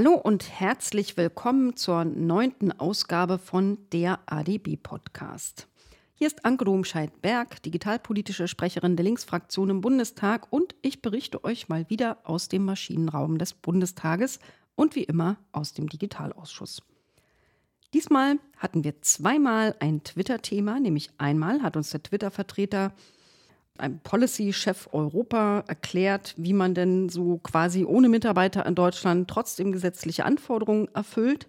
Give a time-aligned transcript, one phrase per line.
[0.00, 5.66] Hallo und herzlich willkommen zur neunten Ausgabe von der ADB Podcast.
[6.14, 11.90] Hier ist Anke Domscheit-Berg, digitalpolitische Sprecherin der Linksfraktion im Bundestag und ich berichte euch mal
[11.90, 14.38] wieder aus dem Maschinenraum des Bundestages
[14.76, 16.80] und wie immer aus dem Digitalausschuss.
[17.92, 22.92] Diesmal hatten wir zweimal ein Twitter-Thema, nämlich einmal hat uns der Twitter-Vertreter
[23.78, 30.24] ein Policy-Chef Europa erklärt, wie man denn so quasi ohne Mitarbeiter in Deutschland trotzdem gesetzliche
[30.24, 31.48] Anforderungen erfüllt.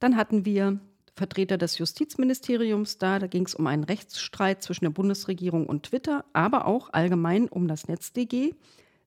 [0.00, 0.78] Dann hatten wir
[1.14, 3.18] Vertreter des Justizministeriums da.
[3.18, 7.68] Da ging es um einen Rechtsstreit zwischen der Bundesregierung und Twitter, aber auch allgemein um
[7.68, 8.54] das NetzDG.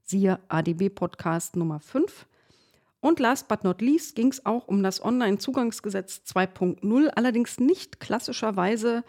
[0.03, 2.27] Siehe ADB-Podcast Nummer 5.
[2.99, 9.03] Und last but not least ging es auch um das Online-Zugangsgesetz 2.0, allerdings nicht klassischerweise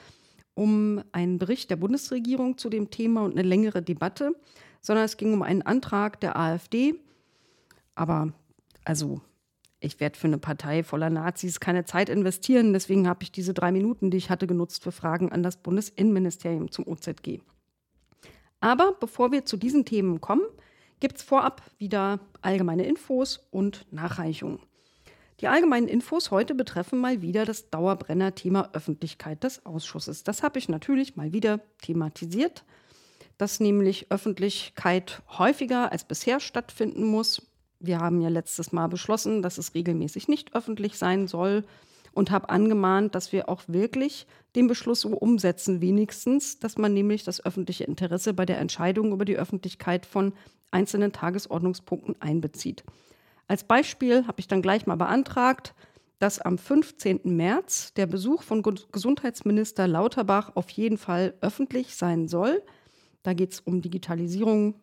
[0.54, 4.34] um einen Bericht der Bundesregierung zu dem Thema und eine längere Debatte,
[4.80, 6.94] sondern es ging um einen Antrag der AfD.
[7.94, 8.32] Aber
[8.84, 9.20] also,
[9.80, 12.72] ich werde für eine Partei voller Nazis keine Zeit investieren.
[12.72, 16.70] Deswegen habe ich diese drei Minuten, die ich hatte, genutzt für Fragen an das Bundesinnenministerium
[16.70, 17.40] zum OZG.
[18.60, 20.44] Aber bevor wir zu diesen Themen kommen,
[21.00, 24.60] gibt es vorab wieder allgemeine Infos und Nachreichungen.
[25.42, 30.22] Die allgemeinen Infos heute betreffen mal wieder das Dauerbrenner-Thema Öffentlichkeit des Ausschusses.
[30.22, 32.62] Das habe ich natürlich mal wieder thematisiert,
[33.38, 37.42] dass nämlich Öffentlichkeit häufiger als bisher stattfinden muss.
[37.80, 41.64] Wir haben ja letztes Mal beschlossen, dass es regelmäßig nicht öffentlich sein soll
[42.12, 47.24] und habe angemahnt, dass wir auch wirklich den Beschluss so umsetzen, wenigstens, dass man nämlich
[47.24, 50.34] das öffentliche Interesse bei der Entscheidung über die Öffentlichkeit von
[50.70, 52.84] einzelnen Tagesordnungspunkten einbezieht.
[53.52, 55.74] Als Beispiel habe ich dann gleich mal beantragt,
[56.18, 57.20] dass am 15.
[57.24, 62.62] März der Besuch von Gesundheitsminister Lauterbach auf jeden Fall öffentlich sein soll.
[63.22, 64.76] Da geht es um Digitalisierung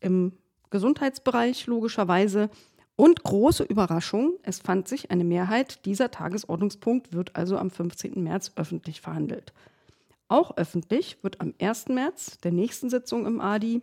[0.00, 0.32] im
[0.70, 2.48] Gesundheitsbereich logischerweise.
[2.96, 8.22] Und große Überraschung, es fand sich eine Mehrheit, dieser Tagesordnungspunkt wird also am 15.
[8.22, 9.52] März öffentlich verhandelt.
[10.28, 11.88] Auch öffentlich wird am 1.
[11.88, 13.82] März, der nächsten Sitzung im ADI,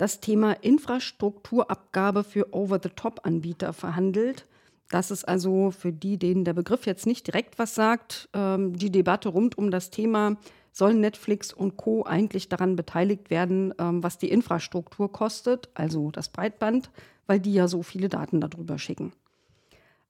[0.00, 4.46] das Thema Infrastrukturabgabe für Over-the-Top-Anbieter verhandelt.
[4.88, 8.90] Das ist also für die, denen der Begriff jetzt nicht direkt was sagt, ähm, die
[8.90, 10.38] Debatte rund um das Thema,
[10.72, 16.30] sollen Netflix und Co eigentlich daran beteiligt werden, ähm, was die Infrastruktur kostet, also das
[16.30, 16.90] Breitband,
[17.26, 19.12] weil die ja so viele Daten darüber schicken.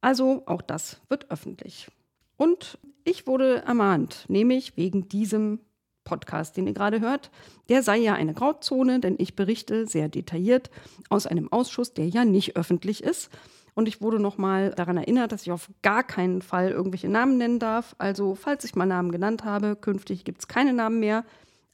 [0.00, 1.88] Also auch das wird öffentlich.
[2.36, 5.58] Und ich wurde ermahnt, nämlich wegen diesem
[6.04, 7.30] Podcast, den ihr gerade hört,
[7.68, 10.70] der sei ja eine Grauzone, denn ich berichte sehr detailliert
[11.08, 13.30] aus einem Ausschuss, der ja nicht öffentlich ist.
[13.74, 17.58] Und ich wurde nochmal daran erinnert, dass ich auf gar keinen Fall irgendwelche Namen nennen
[17.58, 17.94] darf.
[17.98, 21.24] Also, falls ich mal Namen genannt habe, künftig gibt es keine Namen mehr.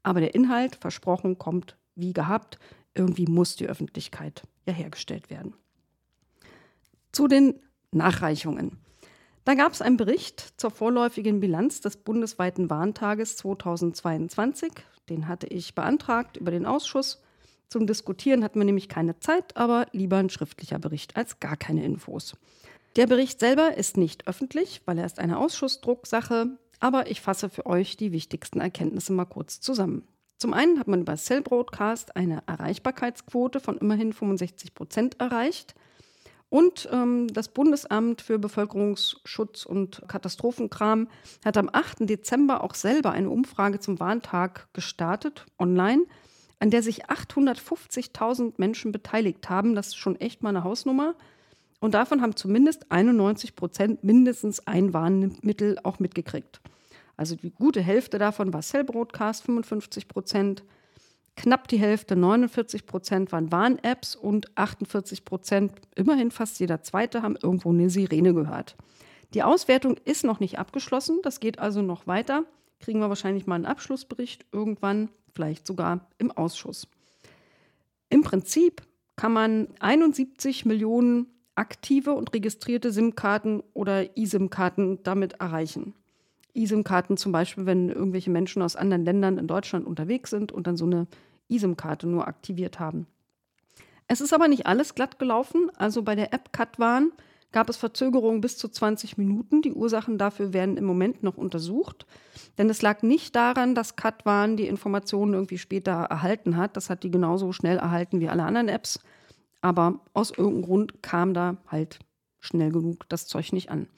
[0.02, 2.58] Aber der Inhalt, versprochen, kommt wie gehabt.
[2.94, 5.54] Irgendwie muss die Öffentlichkeit ja hergestellt werden.
[7.12, 7.54] Zu den
[7.92, 8.78] Nachreichungen.
[9.46, 14.72] Da gab es einen Bericht zur vorläufigen Bilanz des bundesweiten Warntages 2022.
[15.08, 17.22] Den hatte ich beantragt über den Ausschuss.
[17.68, 21.84] Zum Diskutieren hatten wir nämlich keine Zeit, aber lieber ein schriftlicher Bericht als gar keine
[21.84, 22.36] Infos.
[22.96, 27.66] Der Bericht selber ist nicht öffentlich, weil er ist eine Ausschussdrucksache, aber ich fasse für
[27.66, 30.08] euch die wichtigsten Erkenntnisse mal kurz zusammen.
[30.38, 35.76] Zum einen hat man über Cell Broadcast eine Erreichbarkeitsquote von immerhin 65 Prozent erreicht.
[36.48, 41.08] Und ähm, das Bundesamt für Bevölkerungsschutz und Katastrophenkram
[41.44, 42.08] hat am 8.
[42.08, 46.04] Dezember auch selber eine Umfrage zum Warntag gestartet, online,
[46.60, 49.74] an der sich 850.000 Menschen beteiligt haben.
[49.74, 51.14] Das ist schon echt mal eine Hausnummer.
[51.80, 56.60] Und davon haben zumindest 91 Prozent mindestens ein Warnmittel auch mitgekriegt.
[57.16, 60.64] Also die gute Hälfte davon war Cell Broadcast, 55 Prozent,
[61.36, 67.36] Knapp die Hälfte, 49 Prozent, waren Warn-Apps und 48 Prozent, immerhin fast jeder Zweite, haben
[67.40, 68.76] irgendwo eine Sirene gehört.
[69.34, 72.44] Die Auswertung ist noch nicht abgeschlossen, das geht also noch weiter.
[72.80, 76.88] Kriegen wir wahrscheinlich mal einen Abschlussbericht irgendwann, vielleicht sogar im Ausschuss.
[78.08, 78.82] Im Prinzip
[79.16, 85.94] kann man 71 Millionen aktive und registrierte SIM-Karten oder eSIM-Karten damit erreichen.
[86.54, 90.76] eSIM-Karten zum Beispiel, wenn irgendwelche Menschen aus anderen Ländern in Deutschland unterwegs sind und dann
[90.76, 91.06] so eine
[91.48, 93.06] eSIM-Karte nur aktiviert haben.
[94.08, 95.70] Es ist aber nicht alles glatt gelaufen.
[95.76, 97.12] Also bei der App Katwan
[97.52, 99.62] gab es Verzögerungen bis zu 20 Minuten.
[99.62, 102.06] Die Ursachen dafür werden im Moment noch untersucht.
[102.58, 106.76] Denn es lag nicht daran, dass Katwan die Informationen irgendwie später erhalten hat.
[106.76, 109.00] Das hat die genauso schnell erhalten wie alle anderen Apps.
[109.60, 111.98] Aber aus irgendeinem Grund kam da halt
[112.40, 113.88] schnell genug das Zeug nicht an.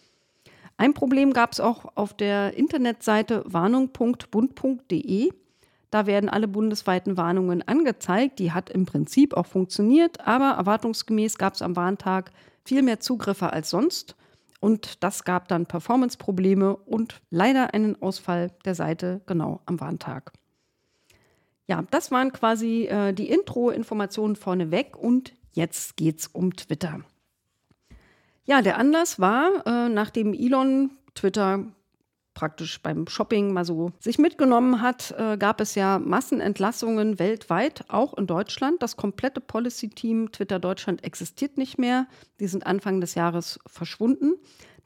[0.79, 5.33] Ein Problem gab es auch auf der Internetseite warnung.bund.de.
[5.91, 8.39] Da werden alle bundesweiten Warnungen angezeigt.
[8.39, 12.31] Die hat im Prinzip auch funktioniert, aber erwartungsgemäß gab es am Warntag
[12.65, 14.17] viel mehr Zugriffe als sonst.
[14.61, 20.33] Und das gab dann Performance-Probleme und leider einen Ausfall der Seite genau am Warntag.
[21.67, 27.01] Ja, das waren quasi äh, die Intro-Informationen vorneweg und jetzt geht's um Twitter.
[28.45, 31.67] Ja, der Anlass war, äh, nachdem Elon Twitter
[32.39, 38.17] praktisch beim Shopping mal so sich mitgenommen hat, äh, gab es ja Massenentlassungen weltweit, auch
[38.17, 38.81] in Deutschland.
[38.81, 42.07] Das komplette Policy-Team Twitter Deutschland existiert nicht mehr.
[42.39, 44.35] Die sind Anfang des Jahres verschwunden.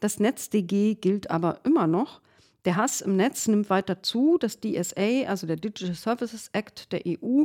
[0.00, 2.22] Das NetzDG gilt aber immer noch.
[2.64, 4.38] Der Hass im Netz nimmt weiter zu.
[4.40, 7.44] Das DSA, also der Digital Services Act der EU,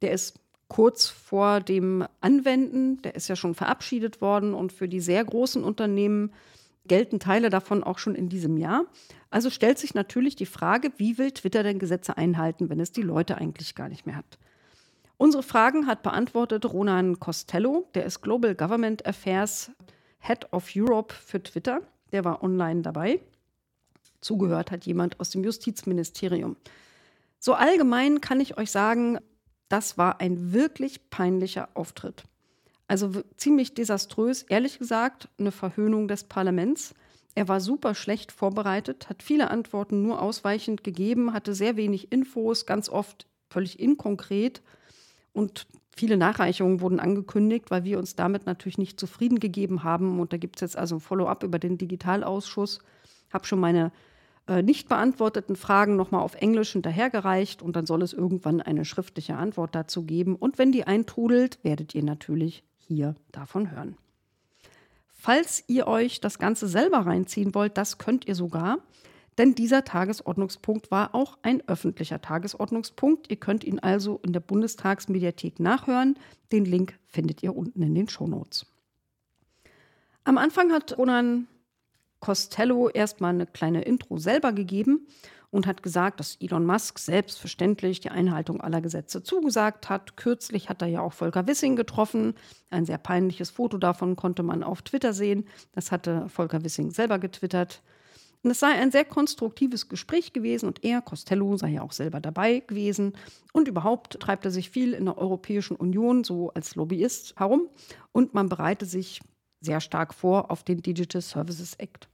[0.00, 3.02] der ist kurz vor dem Anwenden.
[3.02, 6.32] Der ist ja schon verabschiedet worden und für die sehr großen Unternehmen
[6.86, 8.86] gelten Teile davon auch schon in diesem Jahr.
[9.30, 13.02] Also stellt sich natürlich die Frage, wie will Twitter denn Gesetze einhalten, wenn es die
[13.02, 14.38] Leute eigentlich gar nicht mehr hat?
[15.16, 19.70] Unsere Fragen hat beantwortet Ronan Costello, der ist Global Government Affairs
[20.18, 21.82] Head of Europe für Twitter.
[22.12, 23.20] Der war online dabei.
[24.20, 26.56] Zugehört hat jemand aus dem Justizministerium.
[27.38, 29.18] So allgemein kann ich euch sagen,
[29.68, 32.24] das war ein wirklich peinlicher Auftritt.
[32.92, 36.94] Also ziemlich desaströs, ehrlich gesagt, eine Verhöhnung des Parlaments.
[37.34, 42.66] Er war super schlecht vorbereitet, hat viele Antworten nur ausweichend gegeben, hatte sehr wenig Infos,
[42.66, 44.60] ganz oft völlig inkonkret
[45.32, 45.66] und
[45.96, 50.20] viele Nachreichungen wurden angekündigt, weil wir uns damit natürlich nicht zufrieden gegeben haben.
[50.20, 52.80] Und da gibt es jetzt also ein Follow-up über den Digitalausschuss.
[53.32, 53.90] Habe schon meine
[54.46, 59.36] äh, nicht beantworteten Fragen nochmal auf Englisch hinterhergereicht und dann soll es irgendwann eine schriftliche
[59.36, 60.36] Antwort dazu geben.
[60.36, 63.96] Und wenn die eintrudelt, werdet ihr natürlich hier davon hören.
[65.08, 68.78] Falls ihr euch das Ganze selber reinziehen wollt, das könnt ihr sogar,
[69.38, 73.30] denn dieser Tagesordnungspunkt war auch ein öffentlicher Tagesordnungspunkt.
[73.30, 76.18] Ihr könnt ihn also in der Bundestagsmediathek nachhören.
[76.50, 78.66] Den Link findet ihr unten in den Shownotes.
[80.24, 81.48] Am Anfang hat Ronan
[82.20, 85.06] Costello erstmal eine kleine Intro selber gegeben
[85.52, 90.16] und hat gesagt, dass Elon Musk selbstverständlich die Einhaltung aller Gesetze zugesagt hat.
[90.16, 92.34] Kürzlich hat er ja auch Volker Wissing getroffen.
[92.70, 95.44] Ein sehr peinliches Foto davon konnte man auf Twitter sehen.
[95.72, 97.82] Das hatte Volker Wissing selber getwittert.
[98.42, 102.18] Und es sei ein sehr konstruktives Gespräch gewesen und er, Costello, sei ja auch selber
[102.18, 103.12] dabei gewesen.
[103.52, 107.68] Und überhaupt treibt er sich viel in der Europäischen Union so als Lobbyist herum
[108.10, 109.20] und man bereite sich
[109.60, 112.08] sehr stark vor auf den Digital Services Act.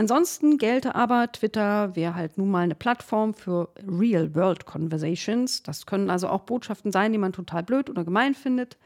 [0.00, 5.62] Ansonsten gelte aber, Twitter wäre halt nun mal eine Plattform für Real-World-Conversations.
[5.62, 8.78] Das können also auch Botschaften sein, die man total blöd oder gemein findet.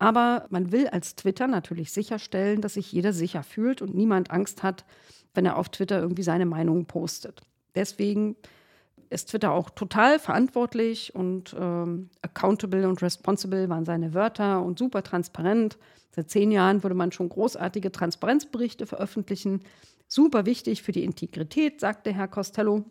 [0.00, 4.64] Aber man will als Twitter natürlich sicherstellen, dass sich jeder sicher fühlt und niemand Angst
[4.64, 4.84] hat,
[5.34, 7.42] wenn er auf Twitter irgendwie seine Meinung postet.
[7.76, 8.34] Deswegen
[9.08, 15.04] ist Twitter auch total verantwortlich und ähm, accountable und responsible waren seine Wörter und super
[15.04, 15.78] transparent.
[16.10, 19.60] Seit zehn Jahren würde man schon großartige Transparenzberichte veröffentlichen.
[20.08, 22.84] Super wichtig für die Integrität, sagte Herr Costello.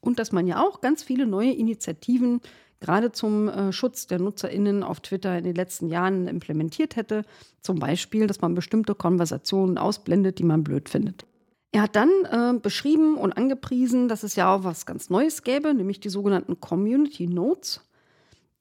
[0.00, 2.40] Und dass man ja auch ganz viele neue Initiativen
[2.80, 7.24] gerade zum äh, Schutz der NutzerInnen auf Twitter in den letzten Jahren implementiert hätte.
[7.62, 11.24] Zum Beispiel, dass man bestimmte Konversationen ausblendet, die man blöd findet.
[11.72, 15.74] Er hat dann äh, beschrieben und angepriesen, dass es ja auch was ganz Neues gäbe,
[15.74, 17.85] nämlich die sogenannten Community Notes.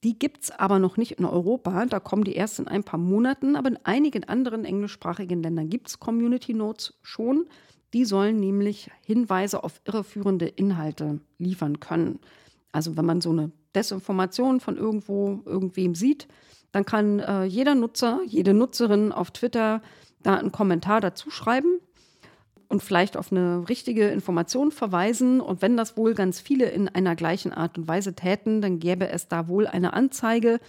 [0.05, 1.83] Die gibt es aber noch nicht in Europa.
[1.88, 3.55] Da kommen die erst in ein paar Monaten.
[3.55, 7.47] Aber in einigen anderen englischsprachigen Ländern gibt es Community Notes schon.
[7.91, 12.19] Die sollen nämlich Hinweise auf irreführende Inhalte liefern können.
[12.71, 16.27] Also wenn man so eine Desinformation von irgendwo, irgendwem sieht,
[16.71, 19.81] dann kann äh, jeder Nutzer, jede Nutzerin auf Twitter
[20.21, 21.79] da einen Kommentar dazu schreiben
[22.67, 25.41] und vielleicht auf eine richtige Information verweisen.
[25.41, 29.10] Und wenn das wohl ganz viele in einer gleichen Art und Weise täten, dann gäbe
[29.10, 30.60] es da wohl eine Anzeige.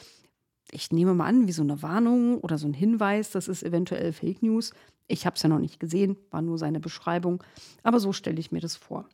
[0.70, 4.12] Ich nehme mal an, wie so eine Warnung oder so ein Hinweis, das ist eventuell
[4.12, 4.72] Fake News.
[5.08, 7.42] Ich habe es ja noch nicht gesehen, war nur seine Beschreibung.
[7.82, 9.08] Aber so stelle ich mir das vor.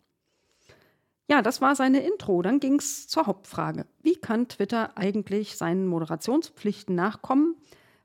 [1.29, 2.43] Ja, das war seine Intro.
[2.43, 3.87] Dann ging es zur Hauptfrage.
[4.03, 7.57] Wie kann Twitter eigentlich seinen Moderationspflichten nachkommen,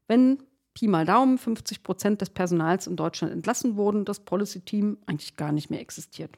[0.08, 0.44] wenn
[0.78, 5.52] Pi mal Daumen 50 Prozent des Personals in Deutschland entlassen wurden, das Policy-Team eigentlich gar
[5.52, 6.38] nicht mehr existiert.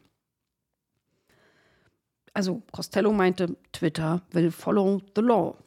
[2.33, 5.57] Also Costello meinte, Twitter will follow the law.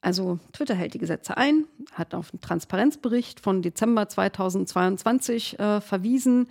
[0.00, 6.48] Also Twitter hält die Gesetze ein, hat auf einen Transparenzbericht von Dezember 2022 äh, verwiesen.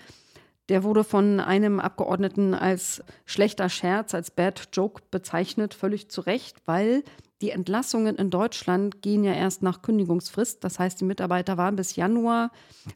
[0.69, 6.61] Der wurde von einem Abgeordneten als schlechter Scherz, als Bad Joke bezeichnet, völlig zu Recht,
[6.65, 7.03] weil
[7.41, 10.63] die Entlassungen in Deutschland gehen ja erst nach Kündigungsfrist.
[10.63, 12.51] Das heißt, die Mitarbeiter waren bis Januar,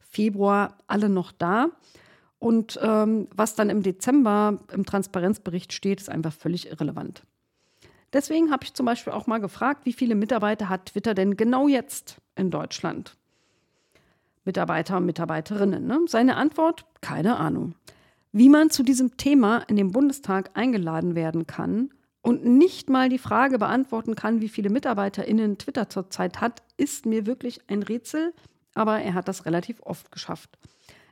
[0.09, 1.69] Februar alle noch da.
[2.39, 7.23] Und ähm, was dann im Dezember im Transparenzbericht steht, ist einfach völlig irrelevant.
[8.13, 11.67] Deswegen habe ich zum Beispiel auch mal gefragt, wie viele Mitarbeiter hat Twitter denn genau
[11.67, 13.15] jetzt in Deutschland?
[14.43, 15.85] Mitarbeiter und Mitarbeiterinnen.
[15.85, 15.99] Ne?
[16.07, 16.85] Seine Antwort?
[17.01, 17.75] Keine Ahnung.
[18.31, 23.17] Wie man zu diesem Thema in den Bundestag eingeladen werden kann und nicht mal die
[23.17, 28.33] Frage beantworten kann, wie viele MitarbeiterInnen Twitter zurzeit hat, ist mir wirklich ein Rätsel,
[28.73, 30.57] aber er hat das relativ oft geschafft.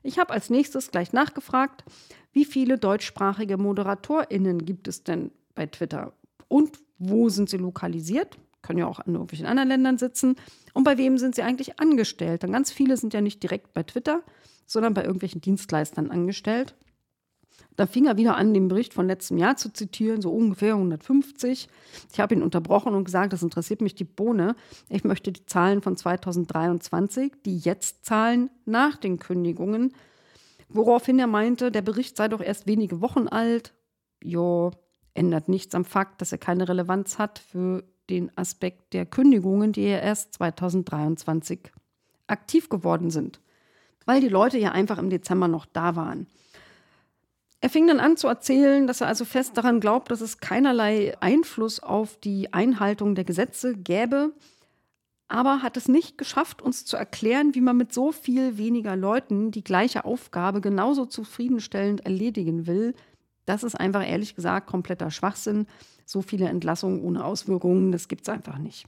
[0.04, 1.84] Ich habe als nächstes gleich nachgefragt,
[2.32, 6.14] wie viele deutschsprachige ModeratorInnen gibt es denn bei Twitter
[6.48, 8.38] und wo sind sie lokalisiert?
[8.62, 10.36] Können ja auch in irgendwelchen anderen Ländern sitzen.
[10.74, 12.44] Und bei wem sind sie eigentlich angestellt?
[12.44, 14.22] Denn ganz viele sind ja nicht direkt bei Twitter,
[14.66, 16.76] sondern bei irgendwelchen Dienstleistern angestellt.
[17.76, 21.70] Da fing er wieder an, den Bericht von letztem Jahr zu zitieren, so ungefähr 150.
[22.12, 24.56] Ich habe ihn unterbrochen und gesagt, das interessiert mich die Bohne.
[24.90, 29.94] Ich möchte die Zahlen von 2023, die jetzt Zahlen nach den Kündigungen.
[30.68, 33.74] Woraufhin er meinte, der Bericht sei doch erst wenige Wochen alt.
[34.22, 34.72] Jo,
[35.14, 39.84] ändert nichts am Fakt, dass er keine Relevanz hat für den Aspekt der Kündigungen, die
[39.84, 41.72] ja erst 2023
[42.28, 43.40] aktiv geworden sind.
[44.06, 46.28] Weil die Leute ja einfach im Dezember noch da waren.
[47.62, 51.18] Er fing dann an zu erzählen, dass er also fest daran glaubt, dass es keinerlei
[51.20, 54.32] Einfluss auf die Einhaltung der Gesetze gäbe,
[55.28, 59.52] aber hat es nicht geschafft, uns zu erklären, wie man mit so viel weniger Leuten
[59.52, 62.96] die gleiche Aufgabe genauso zufriedenstellend erledigen will.
[63.46, 65.68] Das ist einfach ehrlich gesagt kompletter Schwachsinn.
[66.06, 68.88] So viele Entlassungen ohne Auswirkungen, das gibt es einfach nicht.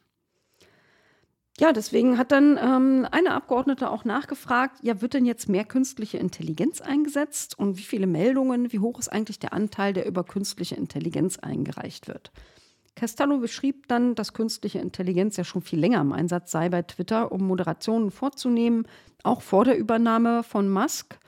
[1.59, 6.17] Ja, deswegen hat dann ähm, eine Abgeordnete auch nachgefragt, ja, wird denn jetzt mehr künstliche
[6.17, 10.75] Intelligenz eingesetzt und wie viele Meldungen, wie hoch ist eigentlich der Anteil, der über künstliche
[10.75, 12.31] Intelligenz eingereicht wird?
[12.95, 17.31] Castello beschrieb dann, dass künstliche Intelligenz ja schon viel länger im Einsatz sei bei Twitter,
[17.31, 18.87] um Moderationen vorzunehmen,
[19.23, 21.19] auch vor der Übernahme von Musk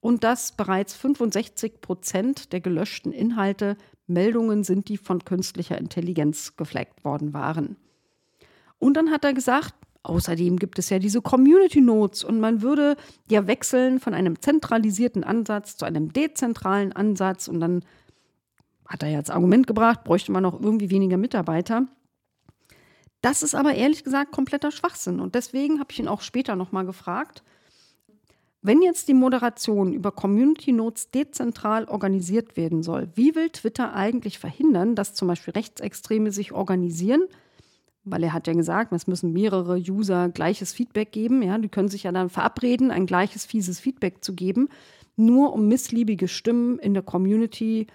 [0.00, 7.04] und dass bereits 65 Prozent der gelöschten Inhalte Meldungen sind, die von künstlicher Intelligenz gefleckt
[7.04, 7.76] worden waren.
[8.78, 12.96] Und dann hat er gesagt, außerdem gibt es ja diese Community Notes und man würde
[13.30, 17.84] ja wechseln von einem zentralisierten Ansatz zu einem dezentralen Ansatz und dann
[18.86, 21.86] hat er ja als Argument gebracht, bräuchte man noch irgendwie weniger Mitarbeiter.
[23.20, 26.86] Das ist aber ehrlich gesagt kompletter Schwachsinn und deswegen habe ich ihn auch später nochmal
[26.86, 27.42] gefragt,
[28.62, 34.38] wenn jetzt die Moderation über Community Notes dezentral organisiert werden soll, wie will Twitter eigentlich
[34.38, 37.22] verhindern, dass zum Beispiel Rechtsextreme sich organisieren–
[38.06, 41.42] weil er hat ja gesagt, es müssen mehrere User gleiches Feedback geben.
[41.42, 44.68] Ja, die können sich ja dann verabreden, ein gleiches fieses Feedback zu geben,
[45.16, 47.88] nur um missliebige Stimmen in der Community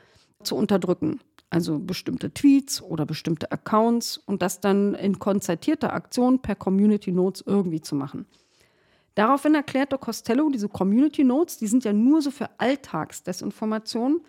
[0.44, 1.20] zu unterdrücken.
[1.50, 7.44] Also bestimmte Tweets oder bestimmte Accounts und das dann in konzertierter Aktion per Community Notes
[7.46, 8.26] irgendwie zu machen.
[9.16, 14.22] Daraufhin erklärte Costello, diese Community Notes, die sind ja nur so für Alltagsdesinformation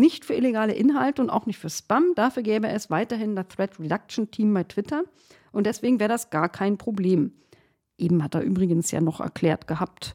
[0.00, 2.12] nicht für illegale Inhalte und auch nicht für Spam.
[2.16, 5.04] Dafür gäbe es weiterhin das Threat Reduction Team bei Twitter.
[5.52, 7.32] Und deswegen wäre das gar kein Problem.
[7.98, 10.14] Eben hat er übrigens ja noch erklärt gehabt,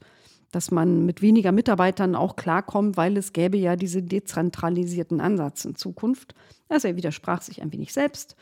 [0.52, 5.76] dass man mit weniger Mitarbeitern auch klarkommt, weil es gäbe ja diesen dezentralisierten Ansatz in
[5.76, 6.34] Zukunft.
[6.70, 8.36] Also er widersprach sich ein wenig selbst.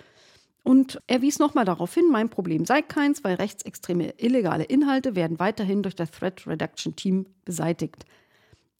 [0.63, 5.39] Und er wies nochmal darauf hin, mein Problem sei keins, weil rechtsextreme illegale Inhalte werden
[5.39, 8.05] weiterhin durch das Threat Reduction Team beseitigt.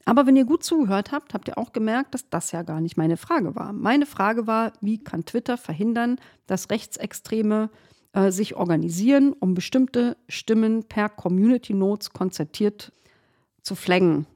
[0.05, 2.98] Aber wenn ihr gut zugehört habt, habt ihr auch gemerkt, dass das ja gar nicht
[2.98, 3.72] meine Frage war.
[3.72, 7.69] Meine Frage war, wie kann Twitter verhindern, dass Rechtsextreme
[8.13, 12.91] äh, sich organisieren, um bestimmte Stimmen per Community Notes konzertiert
[13.62, 14.27] zu flaggen.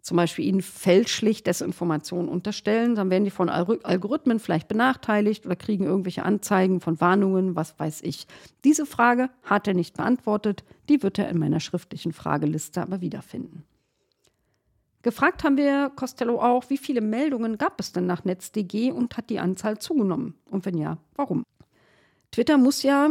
[0.00, 5.84] Zum Beispiel ihnen fälschlich Desinformationen unterstellen, dann werden die von Algorithmen vielleicht benachteiligt oder kriegen
[5.84, 8.28] irgendwelche Anzeigen von Warnungen, was weiß ich.
[8.64, 13.64] Diese Frage hat er nicht beantwortet, die wird er in meiner schriftlichen Frageliste aber wiederfinden.
[15.06, 19.30] Gefragt haben wir Costello auch, wie viele Meldungen gab es denn nach NetzDG und hat
[19.30, 20.34] die Anzahl zugenommen?
[20.50, 21.44] Und wenn ja, warum?
[22.32, 23.10] Twitter muss ja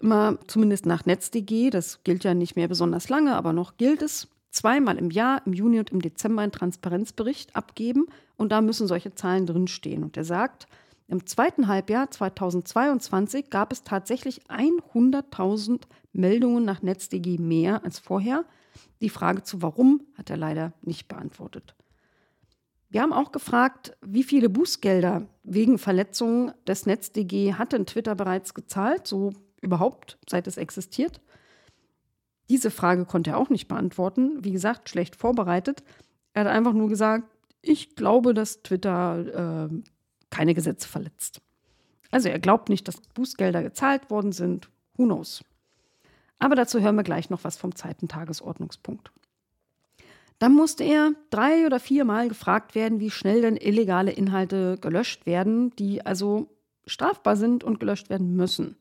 [0.00, 4.26] immer, zumindest nach NetzDG, das gilt ja nicht mehr besonders lange, aber noch gilt es,
[4.50, 9.14] zweimal im Jahr, im Juni und im Dezember, einen Transparenzbericht abgeben und da müssen solche
[9.14, 10.02] Zahlen drinstehen.
[10.02, 10.66] Und er sagt,
[11.06, 18.44] im zweiten Halbjahr 2022 gab es tatsächlich 100.000 Meldungen nach NetzDG mehr als vorher.
[19.00, 21.74] Die Frage zu warum hat er leider nicht beantwortet.
[22.90, 28.54] Wir haben auch gefragt, wie viele Bußgelder wegen Verletzungen des NetzDG hat denn Twitter bereits
[28.54, 31.20] gezahlt, so überhaupt, seit es existiert.
[32.48, 34.42] Diese Frage konnte er auch nicht beantworten.
[34.42, 35.82] Wie gesagt, schlecht vorbereitet.
[36.32, 37.28] Er hat einfach nur gesagt,
[37.60, 39.82] ich glaube, dass Twitter äh,
[40.30, 41.42] keine Gesetze verletzt.
[42.10, 44.70] Also er glaubt nicht, dass Bußgelder gezahlt worden sind.
[44.96, 45.44] Who knows?
[46.38, 49.10] Aber dazu hören wir gleich noch was vom zweiten Tagesordnungspunkt.
[50.38, 55.74] Dann musste er drei oder viermal gefragt werden, wie schnell denn illegale Inhalte gelöscht werden,
[55.76, 56.48] die also
[56.86, 58.76] strafbar sind und gelöscht werden müssen.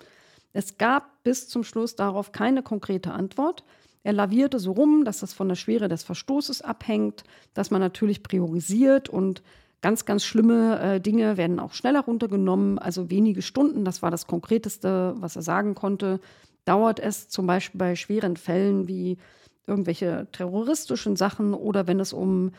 [0.54, 3.64] Es gab bis zum Schluss darauf keine konkrete Antwort.
[4.04, 7.24] Er lavierte so rum, dass das von der Schwere des Verstoßes abhängt,
[7.54, 9.42] dass man natürlich priorisiert und
[9.82, 12.80] ganz, ganz schlimme äh, Dinge werden auch schneller runtergenommen.
[12.80, 16.20] Also wenige Stunden, das war das Konkreteste, was er sagen konnte,
[16.68, 19.18] dauert es zum Beispiel bei schweren Fällen wie
[19.66, 22.52] irgendwelche terroristischen Sachen oder wenn es um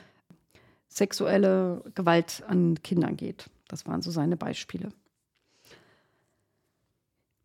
[0.88, 3.50] sexuelle Gewalt an Kindern geht.
[3.68, 4.90] Das waren so seine Beispiele.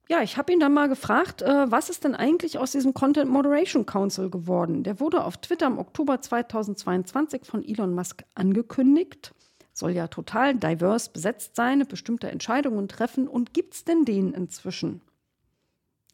[0.09, 3.31] Ja, ich habe ihn dann mal gefragt, äh, was ist denn eigentlich aus diesem Content
[3.31, 4.83] Moderation Council geworden?
[4.83, 9.33] Der wurde auf Twitter im Oktober 2022 von Elon Musk angekündigt.
[9.71, 13.27] Soll ja total divers besetzt sein, bestimmte Entscheidungen treffen.
[13.27, 15.01] Und gibt es denn den inzwischen?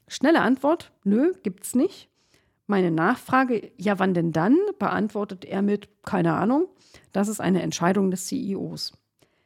[0.09, 2.09] Schnelle Antwort: Nö, gibt's nicht.
[2.67, 4.57] Meine Nachfrage, ja, wann denn dann?
[4.77, 6.67] beantwortet er mit, keine Ahnung.
[7.13, 8.93] Das ist eine Entscheidung des CEOs.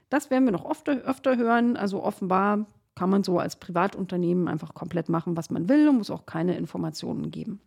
[0.09, 1.77] Das werden wir noch oft, öfter hören.
[1.77, 2.65] Also offenbar
[2.95, 6.57] kann man so als Privatunternehmen einfach komplett machen, was man will und muss auch keine
[6.57, 7.61] Informationen geben.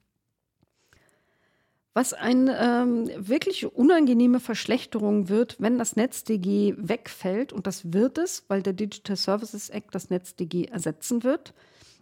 [1.95, 8.45] Was eine ähm, wirklich unangenehme Verschlechterung wird, wenn das NetzDG wegfällt, und das wird es,
[8.49, 11.55] weil der Digital Services Act das NetzDG ersetzen wird,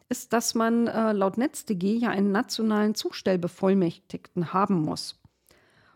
[0.09, 5.21] ist, dass man äh, laut NetzDG ja einen nationalen Zustellbevollmächtigten haben muss.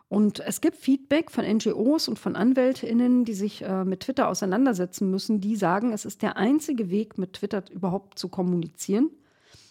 [0.08, 5.10] Und es gibt Feedback von NGOs und von AnwältInnen, die sich äh, mit Twitter auseinandersetzen
[5.10, 9.10] müssen, die sagen, es ist der einzige Weg, mit Twitter überhaupt zu kommunizieren.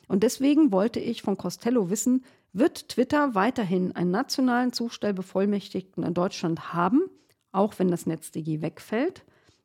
[0.07, 6.73] Und deswegen wollte ich von Costello wissen, wird Twitter weiterhin einen nationalen Zustellbevollmächtigten in Deutschland
[6.73, 7.01] haben,
[7.51, 9.23] auch wenn das NetzDG wegfällt?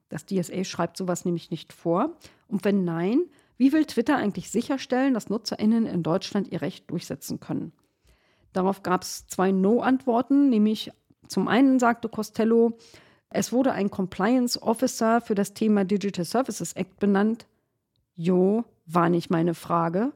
[0.09, 2.17] Das DSA schreibt sowas nämlich nicht vor.
[2.49, 3.23] Und wenn nein,
[3.57, 7.73] wie will Twitter eigentlich sicherstellen, dass NutzerInnen in Deutschland ihr Recht durchsetzen können?
[8.53, 10.93] Darauf gab es zwei No-Antworten, nämlich
[11.29, 12.77] zum einen sagte Costello,
[13.31, 17.47] es wurde ein Compliance Officer für das Thema Digital Services Act benannt.
[18.15, 20.13] Jo, war nicht meine Frage.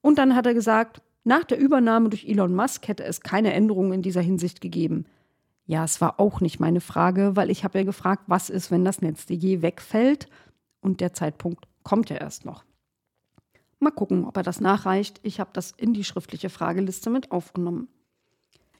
[0.00, 3.94] Und dann hat er gesagt, nach der Übernahme durch Elon Musk hätte es keine Änderungen
[3.94, 5.06] in dieser Hinsicht gegeben.
[5.64, 8.84] Ja, es war auch nicht meine Frage, weil ich habe ja gefragt, was ist, wenn
[8.84, 10.28] das NetzDG wegfällt?
[10.86, 12.64] Und der Zeitpunkt kommt ja erst noch.
[13.80, 15.18] Mal gucken, ob er das nachreicht.
[15.24, 17.88] Ich habe das in die schriftliche Frageliste mit aufgenommen.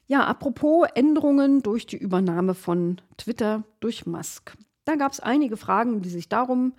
[0.07, 4.55] Ja, apropos Änderungen durch die Übernahme von Twitter durch Musk.
[4.85, 6.75] Da gab es einige Fragen, die sich darum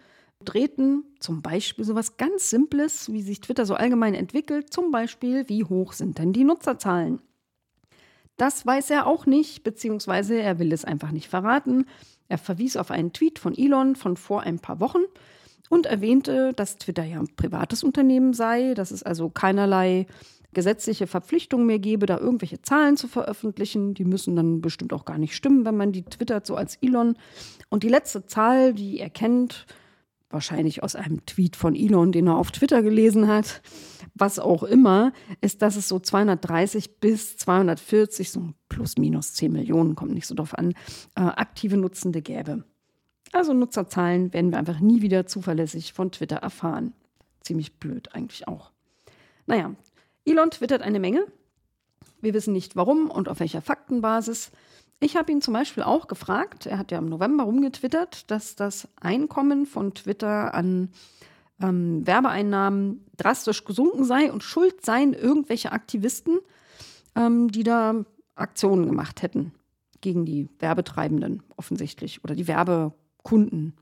[0.47, 1.05] drehten.
[1.21, 4.73] Zum Beispiel so was ganz Simples, wie sich Twitter so allgemein entwickelt.
[4.73, 7.21] Zum Beispiel, wie hoch sind denn die Nutzerzahlen?
[8.39, 11.85] Das weiß er auch nicht, beziehungsweise er will es einfach nicht verraten.
[12.29, 15.03] Er verwies auf einen Tweet von Elon von vor ein paar Wochen
[15.69, 20.07] und erwähnte, dass Twitter ja ein privates Unternehmen sei, dass es also keinerlei
[20.55, 23.95] gesetzliche Verpflichtung mehr gebe, da irgendwelche Zahlen zu veröffentlichen.
[23.95, 27.17] Die müssen dann bestimmt auch gar nicht stimmen, wenn man die twittert, so als Elon.
[27.69, 29.67] Und die letzte Zahl, die er kennt,
[30.31, 33.63] wahrscheinlich aus einem Tweet von Elon, den er auf Twitter gelesen hat,
[34.15, 39.95] was auch immer, ist, dass es so 230 bis 240, so plus minus 10 Millionen,
[39.95, 40.73] kommt nicht so drauf an,
[41.15, 42.65] äh, aktive Nutzende gäbe.
[43.33, 46.93] Also Nutzerzahlen werden wir einfach nie wieder zuverlässig von Twitter erfahren.
[47.43, 48.71] Ziemlich blöd eigentlich auch.
[49.47, 49.75] Naja,
[50.25, 51.27] Elon twittert eine Menge.
[52.21, 54.51] Wir wissen nicht warum und auf welcher Faktenbasis.
[55.01, 58.89] Ich habe ihn zum Beispiel auch gefragt, er hat ja im November rumgetwittert, dass das
[59.01, 60.91] Einkommen von Twitter an
[61.63, 66.39] ähm, Werbeeinnahmen drastisch gesunken sei und schuld seien irgendwelche Aktivisten,
[67.15, 69.53] ähm, die da Aktionen gemacht hätten
[70.01, 73.75] gegen die Werbetreibenden offensichtlich oder die Werbe Kunden.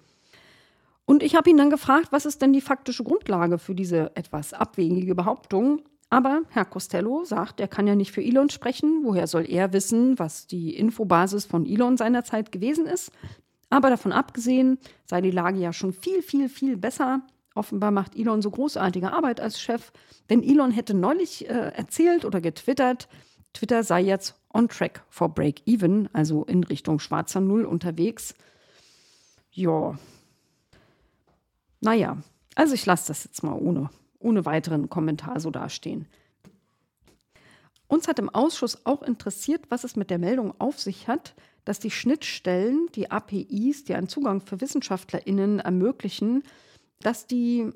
[1.04, 4.52] Und ich habe ihn dann gefragt, was ist denn die faktische Grundlage für diese etwas
[4.52, 5.82] abwegige Behauptung?
[6.08, 9.00] Aber Herr Costello sagt, er kann ja nicht für Elon sprechen.
[9.02, 13.10] Woher soll er wissen, was die Infobasis von Elon seinerzeit gewesen ist?
[13.70, 17.22] Aber davon abgesehen sei die Lage ja schon viel, viel, viel besser.
[17.54, 19.92] Offenbar macht Elon so großartige Arbeit als Chef.
[20.30, 23.08] Denn Elon hätte neulich äh, erzählt oder getwittert,
[23.52, 28.34] Twitter sei jetzt on track for break-even, also in Richtung schwarzer Null unterwegs.
[29.50, 29.98] Ja.
[31.80, 32.18] Naja,
[32.54, 33.90] also ich lasse das jetzt mal ohne,
[34.26, 36.06] ohne weiteren Kommentar so dastehen.
[37.88, 41.34] Uns hat im Ausschuss auch interessiert, was es mit der Meldung auf sich hat,
[41.64, 46.42] dass die Schnittstellen, die APIs, die einen Zugang für WissenschaftlerInnen ermöglichen,
[47.00, 47.70] dass die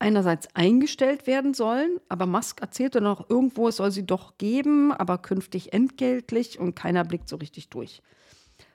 [0.00, 5.18] einerseits eingestellt werden sollen, aber Musk erzählte noch irgendwo, es soll sie doch geben, aber
[5.18, 8.02] künftig entgeltlich und keiner blickt so richtig durch.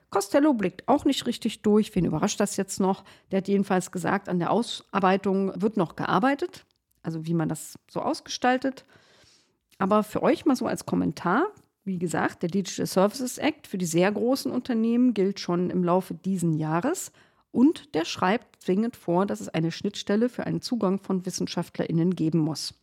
[0.10, 1.94] Costello blickt auch nicht richtig durch.
[1.94, 3.04] Wen überrascht das jetzt noch?
[3.32, 6.66] Der hat jedenfalls gesagt, an der Ausarbeitung wird noch gearbeitet,
[7.08, 8.84] also wie man das so ausgestaltet.
[9.78, 11.48] Aber für euch mal so als Kommentar,
[11.86, 16.14] wie gesagt, der Digital Services Act für die sehr großen Unternehmen gilt schon im Laufe
[16.14, 17.14] dieses Jahres
[17.52, 22.40] und der schreibt zwingend vor, dass es eine Schnittstelle für einen Zugang von WissenschaftlerInnen geben
[22.40, 22.74] muss.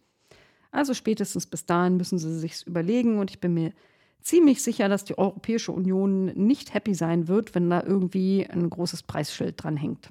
[0.71, 3.75] Also spätestens bis dahin müssen sie sich überlegen und ich bin mir
[4.23, 9.03] ziemlich sicher, dass die Europäische Union nicht happy sein wird, wenn da irgendwie ein großes
[9.03, 10.09] Preisschild dran hängt.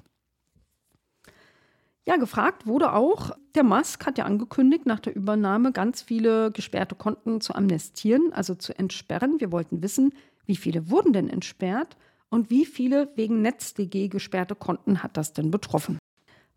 [2.06, 6.94] Ja, gefragt wurde auch, der Musk hat ja angekündigt, nach der Übernahme ganz viele gesperrte
[6.94, 9.40] Konten zu amnestieren, also zu entsperren.
[9.40, 10.12] Wir wollten wissen,
[10.44, 11.96] wie viele wurden denn entsperrt
[12.28, 15.98] und wie viele wegen NetzDG gesperrte Konten hat das denn betroffen.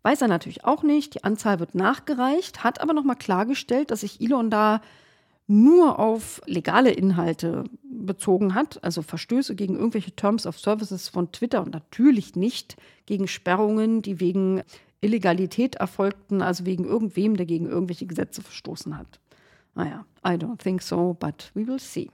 [0.02, 4.20] Weiß er natürlich auch nicht, die Anzahl wird nachgereicht, hat aber nochmal klargestellt, dass sich
[4.20, 4.82] Elon da
[5.46, 11.62] nur auf legale Inhalte bezogen hat, also Verstöße gegen irgendwelche Terms of Services von Twitter
[11.62, 14.62] und natürlich nicht gegen Sperrungen, die wegen
[15.00, 19.20] Illegalität erfolgten, also wegen irgendwem, der gegen irgendwelche Gesetze verstoßen hat.
[19.74, 22.10] Naja, I don't think so, but we will see.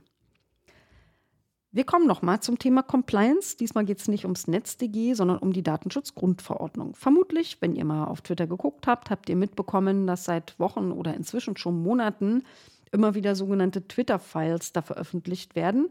[1.72, 3.56] Wir kommen nochmal zum Thema Compliance.
[3.56, 6.94] Diesmal geht es nicht ums NetzDG, sondern um die Datenschutzgrundverordnung.
[6.94, 11.14] Vermutlich, wenn ihr mal auf Twitter geguckt habt, habt ihr mitbekommen, dass seit Wochen oder
[11.14, 12.44] inzwischen schon Monaten
[12.92, 15.88] immer wieder sogenannte Twitter-Files da veröffentlicht werden,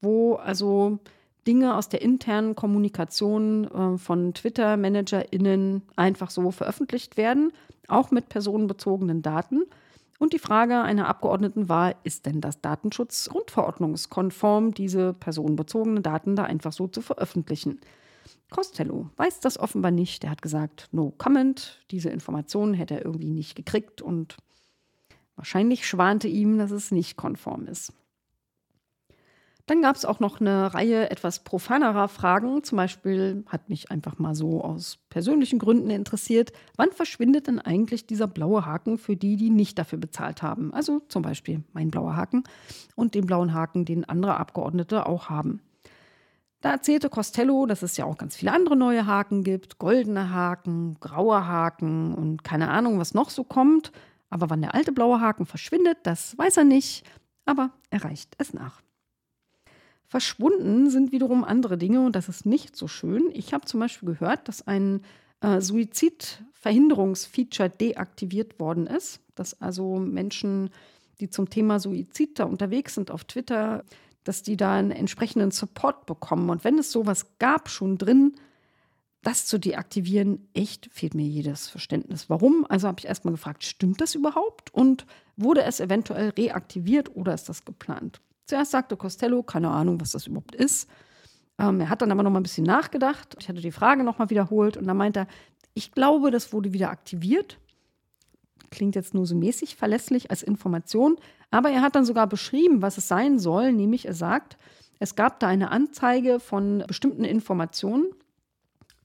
[0.00, 1.00] wo also
[1.50, 7.52] Dinge aus der internen Kommunikation äh, von Twitter-ManagerInnen einfach so veröffentlicht werden,
[7.88, 9.64] auch mit personenbezogenen Daten.
[10.20, 16.72] Und die Frage einer Abgeordneten war, ist denn das Datenschutzgrundverordnungskonform, diese personenbezogenen Daten da einfach
[16.72, 17.80] so zu veröffentlichen?
[18.48, 20.22] Costello weiß das offenbar nicht.
[20.22, 21.80] Er hat gesagt, no comment.
[21.90, 24.36] Diese Informationen hätte er irgendwie nicht gekriegt und
[25.34, 27.92] wahrscheinlich schwante ihm, dass es nicht konform ist.
[29.66, 32.64] Dann gab es auch noch eine Reihe etwas profanerer Fragen.
[32.64, 38.06] Zum Beispiel hat mich einfach mal so aus persönlichen Gründen interessiert, wann verschwindet denn eigentlich
[38.06, 40.72] dieser blaue Haken für die, die nicht dafür bezahlt haben?
[40.74, 42.44] Also zum Beispiel mein blauer Haken
[42.96, 45.60] und den blauen Haken, den andere Abgeordnete auch haben.
[46.60, 50.98] Da erzählte Costello, dass es ja auch ganz viele andere neue Haken gibt, goldene Haken,
[51.00, 53.92] graue Haken und keine Ahnung, was noch so kommt.
[54.28, 57.04] Aber wann der alte blaue Haken verschwindet, das weiß er nicht,
[57.46, 58.82] aber er reicht es nach.
[60.10, 63.30] Verschwunden sind wiederum andere Dinge und das ist nicht so schön.
[63.32, 65.02] Ich habe zum Beispiel gehört, dass ein
[65.40, 70.70] äh, Suizidverhinderungsfeature deaktiviert worden ist, dass also Menschen,
[71.20, 73.84] die zum Thema Suizid da unterwegs sind auf Twitter,
[74.24, 76.50] dass die da einen entsprechenden Support bekommen.
[76.50, 78.34] Und wenn es sowas gab schon drin,
[79.22, 82.28] das zu deaktivieren, echt fehlt mir jedes Verständnis.
[82.28, 82.66] Warum?
[82.68, 84.74] Also habe ich erstmal gefragt, stimmt das überhaupt?
[84.74, 88.20] Und wurde es eventuell reaktiviert oder ist das geplant?
[88.50, 90.90] Zuerst sagte Costello, keine Ahnung, was das überhaupt ist.
[91.56, 93.36] Ähm, er hat dann aber noch mal ein bisschen nachgedacht.
[93.38, 95.26] Ich hatte die Frage noch mal wiederholt und dann meinte er,
[95.72, 97.60] ich glaube, das wurde wieder aktiviert.
[98.72, 101.16] Klingt jetzt nur so mäßig verlässlich als Information,
[101.52, 104.58] aber er hat dann sogar beschrieben, was es sein soll, nämlich er sagt,
[104.98, 108.06] es gab da eine Anzeige von bestimmten Informationen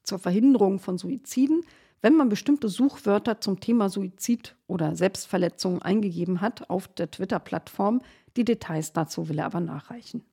[0.02, 1.62] zur Verhinderung von Suiziden,
[2.02, 8.02] wenn man bestimmte Suchwörter zum Thema Suizid oder Selbstverletzung eingegeben hat auf der Twitter-Plattform,
[8.38, 10.24] die Details dazu will er aber nachreichen.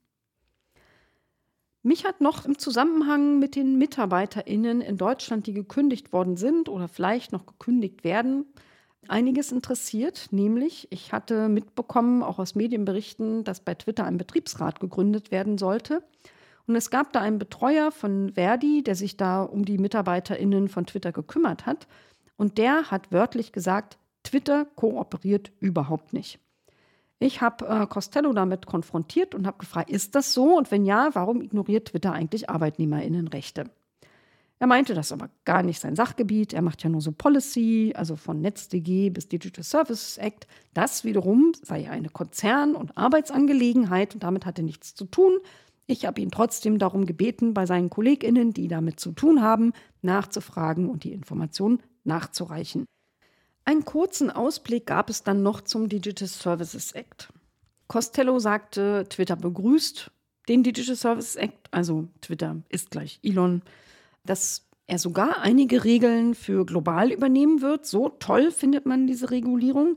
[1.84, 6.86] Mich hat noch im Zusammenhang mit den MitarbeiterInnen in Deutschland, die gekündigt worden sind oder
[6.86, 8.46] vielleicht noch gekündigt werden,
[9.08, 10.28] einiges interessiert.
[10.30, 16.04] Nämlich, ich hatte mitbekommen, auch aus Medienberichten, dass bei Twitter ein Betriebsrat gegründet werden sollte.
[16.68, 20.86] Und es gab da einen Betreuer von Verdi, der sich da um die MitarbeiterInnen von
[20.86, 21.88] Twitter gekümmert hat.
[22.36, 26.38] Und der hat wörtlich gesagt, Twitter kooperiert überhaupt nicht.
[27.22, 30.56] Ich habe äh, Costello damit konfrontiert und habe gefragt, ist das so?
[30.56, 33.70] Und wenn ja, warum ignoriert Twitter eigentlich Arbeitnehmerinnenrechte?
[34.58, 36.52] Er meinte, das ist aber gar nicht sein Sachgebiet.
[36.52, 40.48] Er macht ja nur so Policy, also von NetzDG bis Digital Services Act.
[40.74, 45.38] Das wiederum sei eine Konzern- und Arbeitsangelegenheit und damit hat er nichts zu tun.
[45.86, 50.88] Ich habe ihn trotzdem darum gebeten, bei seinen KollegInnen, die damit zu tun haben, nachzufragen
[50.88, 52.86] und die Informationen nachzureichen.
[53.64, 57.28] Einen kurzen Ausblick gab es dann noch zum Digital Services Act.
[57.86, 60.10] Costello sagte, Twitter begrüßt
[60.48, 63.62] den Digital Services Act, also Twitter ist gleich Elon,
[64.24, 67.86] dass er sogar einige Regeln für global übernehmen wird.
[67.86, 69.96] So toll findet man diese Regulierung.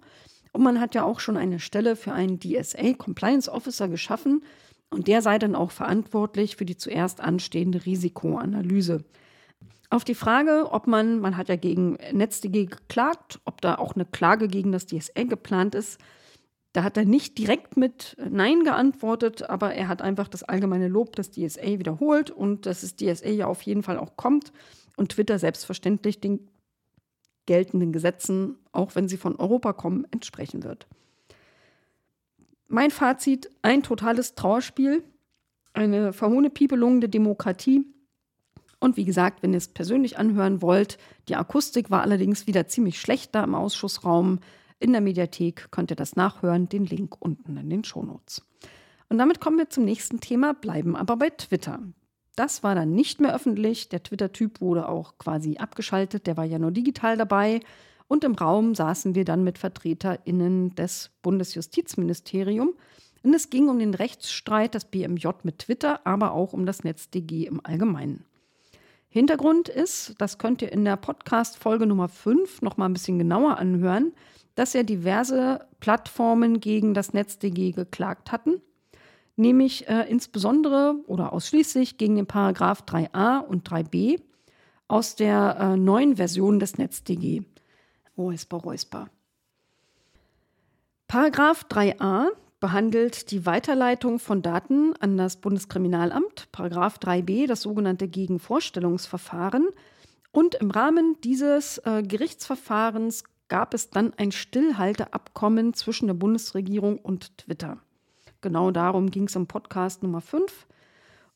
[0.51, 4.43] Und man hat ja auch schon eine Stelle für einen DSA Compliance Officer geschaffen.
[4.89, 9.03] Und der sei dann auch verantwortlich für die zuerst anstehende Risikoanalyse.
[9.89, 14.05] Auf die Frage, ob man, man hat ja gegen NetzDG geklagt, ob da auch eine
[14.05, 15.99] Klage gegen das DSA geplant ist,
[16.73, 21.15] da hat er nicht direkt mit Nein geantwortet, aber er hat einfach das allgemeine Lob
[21.15, 24.51] des DSA wiederholt und dass das DSA ja auf jeden Fall auch kommt
[24.97, 26.49] und Twitter selbstverständlich den
[27.45, 30.87] geltenden Gesetzen, auch wenn sie von Europa kommen, entsprechen wird.
[32.67, 35.01] Mein Fazit: ein totales Trauerspiel,
[35.73, 37.85] eine verhohne Piepelung der Demokratie
[38.79, 42.99] und wie gesagt, wenn ihr es persönlich anhören wollt, die Akustik war allerdings wieder ziemlich
[42.99, 44.39] schlecht da im Ausschussraum.
[44.79, 48.43] In der Mediathek könnt ihr das nachhören, den Link unten in den Shownotes.
[49.09, 51.79] Und damit kommen wir zum nächsten Thema, bleiben aber bei Twitter.
[52.35, 53.87] Das war dann nicht mehr öffentlich.
[53.89, 56.27] Der Twitter-Typ wurde auch quasi abgeschaltet.
[56.27, 57.61] Der war ja nur digital dabei.
[58.07, 62.73] Und im Raum saßen wir dann mit VertreterInnen des Bundesjustizministeriums.
[63.23, 67.45] Und es ging um den Rechtsstreit des BMJ mit Twitter, aber auch um das NetzDG
[67.45, 68.25] im Allgemeinen.
[69.15, 73.57] Hintergrund ist, das könnt ihr in der Podcast-Folge Nummer 5 noch mal ein bisschen genauer
[73.57, 74.11] anhören,
[74.55, 78.61] dass ja diverse Plattformen gegen das NetzDG geklagt hatten
[79.35, 84.21] nämlich äh, insbesondere oder ausschließlich gegen den Paragraph 3a und 3b
[84.87, 87.43] aus der äh, neuen Version des NetzDG.
[88.17, 89.09] Räusper, räusper.
[91.07, 92.27] Paragraph 3a
[92.65, 99.67] behandelt die Weiterleitung von Daten an das Bundeskriminalamt, Paragraph 3b das sogenannte Gegenvorstellungsverfahren.
[100.31, 107.37] Und im Rahmen dieses äh, Gerichtsverfahrens gab es dann ein Stillhalteabkommen zwischen der Bundesregierung und
[107.37, 107.77] Twitter.
[108.41, 110.65] Genau darum ging es im Podcast Nummer 5.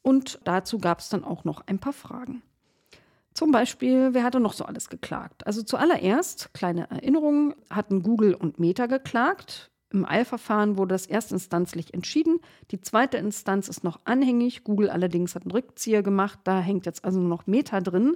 [0.01, 2.41] Und dazu gab es dann auch noch ein paar Fragen.
[3.35, 5.45] Zum Beispiel, wer hatte noch so alles geklagt?
[5.45, 9.68] Also zuallererst, kleine Erinnerung, hatten Google und Meta geklagt.
[9.91, 12.39] Im Eilverfahren wurde das erstinstanzlich entschieden.
[12.71, 14.63] Die zweite Instanz ist noch anhängig.
[14.63, 16.39] Google allerdings hat einen Rückzieher gemacht.
[16.43, 18.15] Da hängt jetzt also nur noch Meta drin.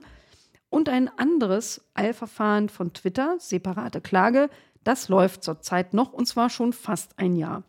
[0.69, 4.49] Und ein anderes Eilverfahren von Twitter, separate Klage,
[4.83, 7.63] das läuft zurzeit noch und zwar schon fast ein Jahr.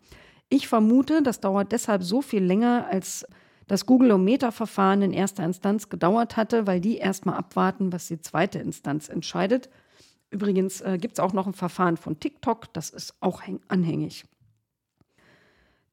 [0.48, 3.26] Ich vermute, das dauert deshalb so viel länger, als
[3.66, 9.08] das Google-O-Meter-Verfahren in erster Instanz gedauert hatte, weil die erstmal abwarten, was die zweite Instanz
[9.08, 9.70] entscheidet.
[10.30, 14.24] Übrigens äh, gibt es auch noch ein Verfahren von TikTok, das ist auch anhängig.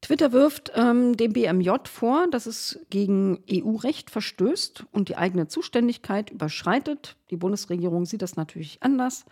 [0.01, 6.31] Twitter wirft ähm, dem BMJ vor, dass es gegen EU-Recht verstößt und die eigene Zuständigkeit
[6.31, 7.17] überschreitet.
[7.29, 9.25] Die Bundesregierung sieht das natürlich anders.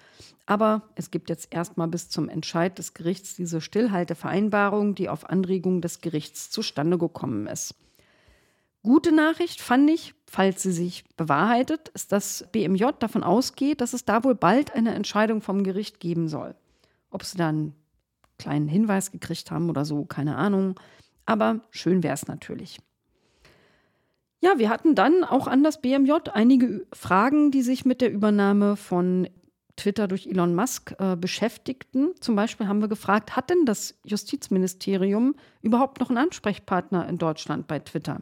[0.46, 5.82] Aber es gibt jetzt erstmal bis zum Entscheid des Gerichts diese Stillhaltevereinbarung, die auf Anregung
[5.82, 7.74] des Gerichts zustande gekommen ist.
[8.82, 14.06] Gute Nachricht fand ich, falls sie sich bewahrheitet, ist, dass BMJ davon ausgeht, dass es
[14.06, 16.56] da wohl bald eine Entscheidung vom Gericht geben soll.
[17.12, 17.74] Ob sie dann
[18.38, 20.80] kleinen Hinweis gekriegt haben oder so, keine Ahnung.
[21.26, 22.80] Aber schön wäre es natürlich.
[24.42, 28.78] Ja, wir hatten dann auch an das BMJ einige Fragen, die sich mit der Übernahme
[28.78, 29.28] von
[29.76, 32.14] Twitter durch Elon Musk äh, beschäftigten.
[32.22, 37.68] Zum Beispiel haben wir gefragt, hat denn das Justizministerium überhaupt noch einen Ansprechpartner in Deutschland
[37.68, 38.22] bei Twitter?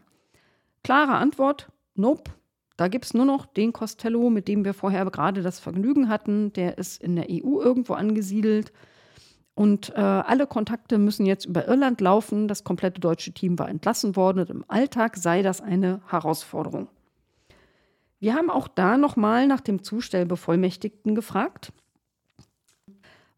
[0.88, 2.32] Klare Antwort, nope.
[2.78, 6.54] Da gibt es nur noch den Costello, mit dem wir vorher gerade das Vergnügen hatten.
[6.54, 8.72] Der ist in der EU irgendwo angesiedelt.
[9.54, 12.48] Und äh, alle Kontakte müssen jetzt über Irland laufen.
[12.48, 16.88] Das komplette deutsche Team war entlassen worden und im Alltag sei das eine Herausforderung.
[18.22, 21.74] Wir haben auch da nochmal nach dem Zustellbevollmächtigten gefragt,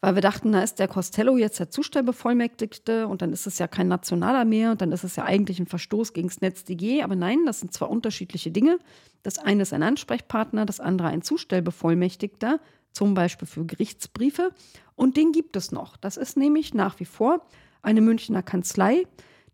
[0.01, 3.67] weil wir dachten, da ist der Costello jetzt der Zustellbevollmächtigte und dann ist es ja
[3.67, 7.03] kein nationaler mehr und dann ist es ja eigentlich ein Verstoß gegen das NetzDG.
[7.03, 8.79] Aber nein, das sind zwei unterschiedliche Dinge.
[9.23, 12.59] Das eine ist ein Ansprechpartner, das andere ein Zustellbevollmächtigter
[12.93, 14.51] zum Beispiel für Gerichtsbriefe.
[14.95, 15.97] Und den gibt es noch.
[15.97, 17.45] Das ist nämlich nach wie vor
[17.81, 19.05] eine Münchner Kanzlei,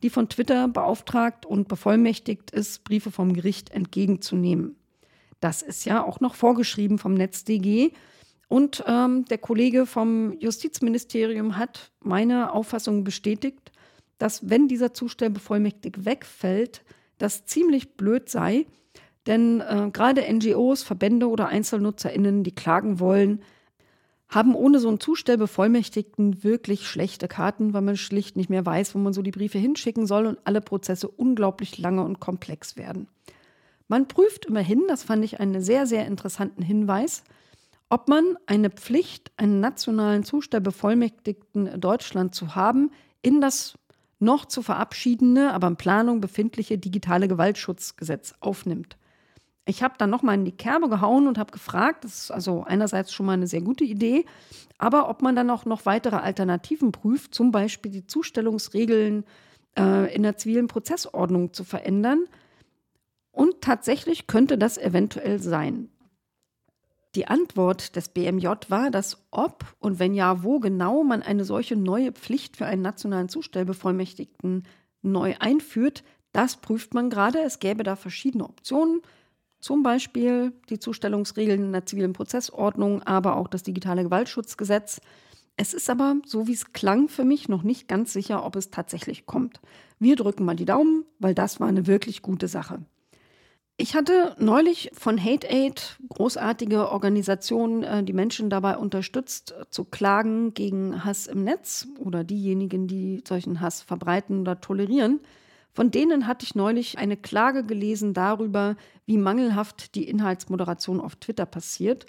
[0.03, 4.75] die von Twitter beauftragt und bevollmächtigt ist, Briefe vom Gericht entgegenzunehmen.
[5.39, 7.91] Das ist ja auch noch vorgeschrieben vom NetzDG.
[8.47, 13.71] Und ähm, der Kollege vom Justizministerium hat meine Auffassung bestätigt,
[14.17, 16.83] dass wenn dieser Zustellbevollmächtig wegfällt,
[17.17, 18.65] das ziemlich blöd sei,
[19.27, 23.41] denn äh, gerade NGOs, Verbände oder EinzelnutzerInnen, die klagen wollen,
[24.27, 28.99] haben ohne so einen Zustellbevollmächtigten wirklich schlechte Karten, weil man schlicht nicht mehr weiß, wo
[28.99, 33.07] man so die Briefe hinschicken soll und alle Prozesse unglaublich lange und komplex werden.
[33.87, 37.23] Man prüft immerhin, das fand ich einen sehr, sehr interessanten Hinweis,
[37.89, 43.77] ob man eine Pflicht, einen nationalen Zustellbevollmächtigten Deutschland zu haben, in das
[44.19, 48.97] noch zu verabschiedende, aber in Planung befindliche digitale Gewaltschutzgesetz aufnimmt.
[49.65, 53.11] Ich habe dann nochmal in die Kerbe gehauen und habe gefragt, das ist also einerseits
[53.11, 54.25] schon mal eine sehr gute Idee,
[54.77, 59.25] aber ob man dann auch noch weitere Alternativen prüft, zum Beispiel die Zustellungsregeln
[59.77, 62.25] äh, in der zivilen Prozessordnung zu verändern.
[63.31, 65.89] Und tatsächlich könnte das eventuell sein.
[67.15, 71.77] Die Antwort des BMJ war, dass ob und wenn ja, wo genau man eine solche
[71.77, 74.63] neue Pflicht für einen nationalen Zustellbevollmächtigten
[75.01, 77.39] neu einführt, das prüft man gerade.
[77.39, 79.01] Es gäbe da verschiedene Optionen.
[79.61, 84.99] Zum Beispiel die Zustellungsregeln in der zivilen Prozessordnung, aber auch das digitale Gewaltschutzgesetz.
[85.55, 88.71] Es ist aber, so wie es klang, für mich noch nicht ganz sicher, ob es
[88.71, 89.61] tatsächlich kommt.
[89.99, 92.79] Wir drücken mal die Daumen, weil das war eine wirklich gute Sache.
[93.77, 100.53] Ich hatte neulich von Hate Aid, großartige Organisation, äh, die Menschen dabei unterstützt, zu klagen
[100.53, 105.19] gegen Hass im Netz oder diejenigen, die solchen Hass verbreiten oder tolerieren.
[105.73, 111.45] Von denen hatte ich neulich eine Klage gelesen darüber, wie mangelhaft die Inhaltsmoderation auf Twitter
[111.45, 112.05] passiert.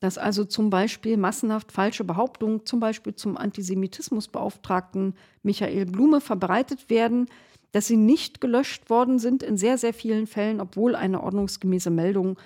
[0.00, 7.28] Dass also zum Beispiel massenhaft falsche Behauptungen, zum Beispiel zum Antisemitismusbeauftragten Michael Blume, verbreitet werden,
[7.72, 12.38] dass sie nicht gelöscht worden sind in sehr, sehr vielen Fällen, obwohl eine ordnungsgemäße Meldung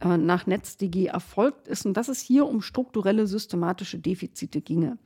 [0.00, 4.98] äh, nach NetzDG erfolgt ist und dass es hier um strukturelle systematische Defizite ginge.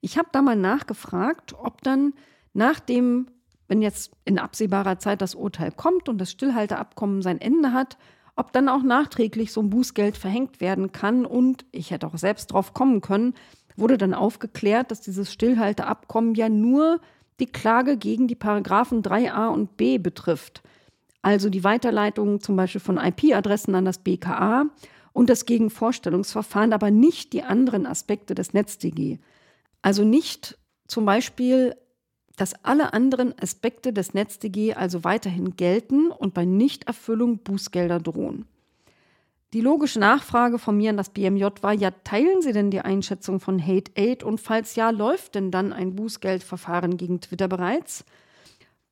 [0.00, 2.14] Ich habe da mal nachgefragt, ob dann
[2.52, 3.26] nach dem,
[3.68, 7.96] wenn jetzt in absehbarer Zeit das Urteil kommt und das Stillhalteabkommen sein Ende hat,
[8.34, 11.26] ob dann auch nachträglich so ein Bußgeld verhängt werden kann.
[11.26, 13.34] Und ich hätte auch selbst drauf kommen können,
[13.76, 17.00] wurde dann aufgeklärt, dass dieses Stillhalteabkommen ja nur
[17.40, 20.62] die Klage gegen die Paragraphen 3a und b betrifft,
[21.22, 24.66] also die Weiterleitung zum Beispiel von IP-Adressen an das BKA
[25.12, 29.18] und das Gegenvorstellungsverfahren, aber nicht die anderen Aspekte des NetzDG.
[29.82, 31.74] Also nicht zum Beispiel,
[32.36, 38.46] dass alle anderen Aspekte des NetzDG also weiterhin gelten und bei Nichterfüllung Bußgelder drohen.
[39.52, 43.40] Die logische Nachfrage von mir an das BMJ war, ja, teilen Sie denn die Einschätzung
[43.40, 48.04] von Hate Aid und falls ja, läuft denn dann ein Bußgeldverfahren gegen Twitter bereits?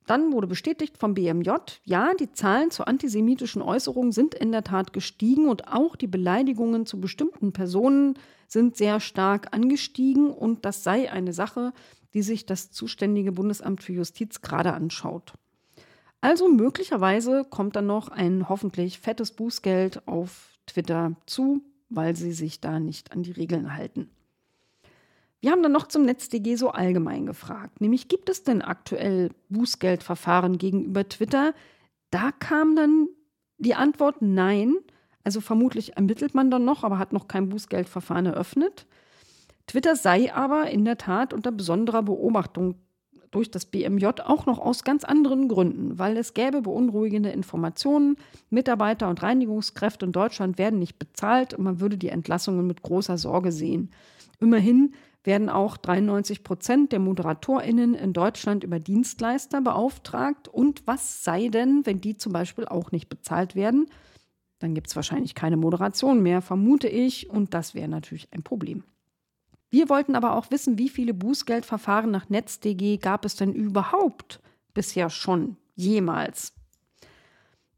[0.09, 1.51] Dann wurde bestätigt vom BMJ,
[1.85, 6.87] ja, die Zahlen zu antisemitischen Äußerungen sind in der Tat gestiegen und auch die Beleidigungen
[6.87, 8.14] zu bestimmten Personen
[8.49, 11.73] sind sehr stark angestiegen und das sei eine Sache,
[12.14, 15.35] die sich das zuständige Bundesamt für Justiz gerade anschaut.
[16.20, 22.61] Also möglicherweise kommt dann noch ein hoffentlich fettes Bußgeld auf Twitter zu, weil sie sich
[22.61, 24.11] da nicht an die Regeln halten.
[25.40, 30.59] Wir haben dann noch zum NetzDG so allgemein gefragt, nämlich gibt es denn aktuell Bußgeldverfahren
[30.59, 31.54] gegenüber Twitter?
[32.11, 33.09] Da kam dann
[33.59, 34.74] die Antwort nein.
[35.22, 38.87] Also vermutlich ermittelt man dann noch, aber hat noch kein Bußgeldverfahren eröffnet.
[39.68, 42.76] Twitter sei aber in der Tat unter besonderer Beobachtung
[43.31, 48.17] durch das BMJ auch noch aus ganz anderen Gründen, weil es gäbe beunruhigende Informationen.
[48.51, 53.19] Mitarbeiter und Reinigungskräfte in Deutschland werden nicht bezahlt und man würde die Entlassungen mit großer
[53.19, 53.91] Sorge sehen.
[54.41, 60.49] Immerhin werden auch 93 Prozent der ModeratorInnen in Deutschland über Dienstleister beauftragt.
[60.49, 63.88] Und was sei denn, wenn die zum Beispiel auch nicht bezahlt werden?
[64.59, 67.31] Dann gibt es wahrscheinlich keine Moderation mehr, vermute ich.
[67.31, 68.85] Und das wäre natürlich ein Problem.
[69.70, 74.40] Wir wollten aber auch wissen, wie viele Bußgeldverfahren nach NetzDG gab es denn überhaupt
[74.72, 76.54] bisher schon jemals?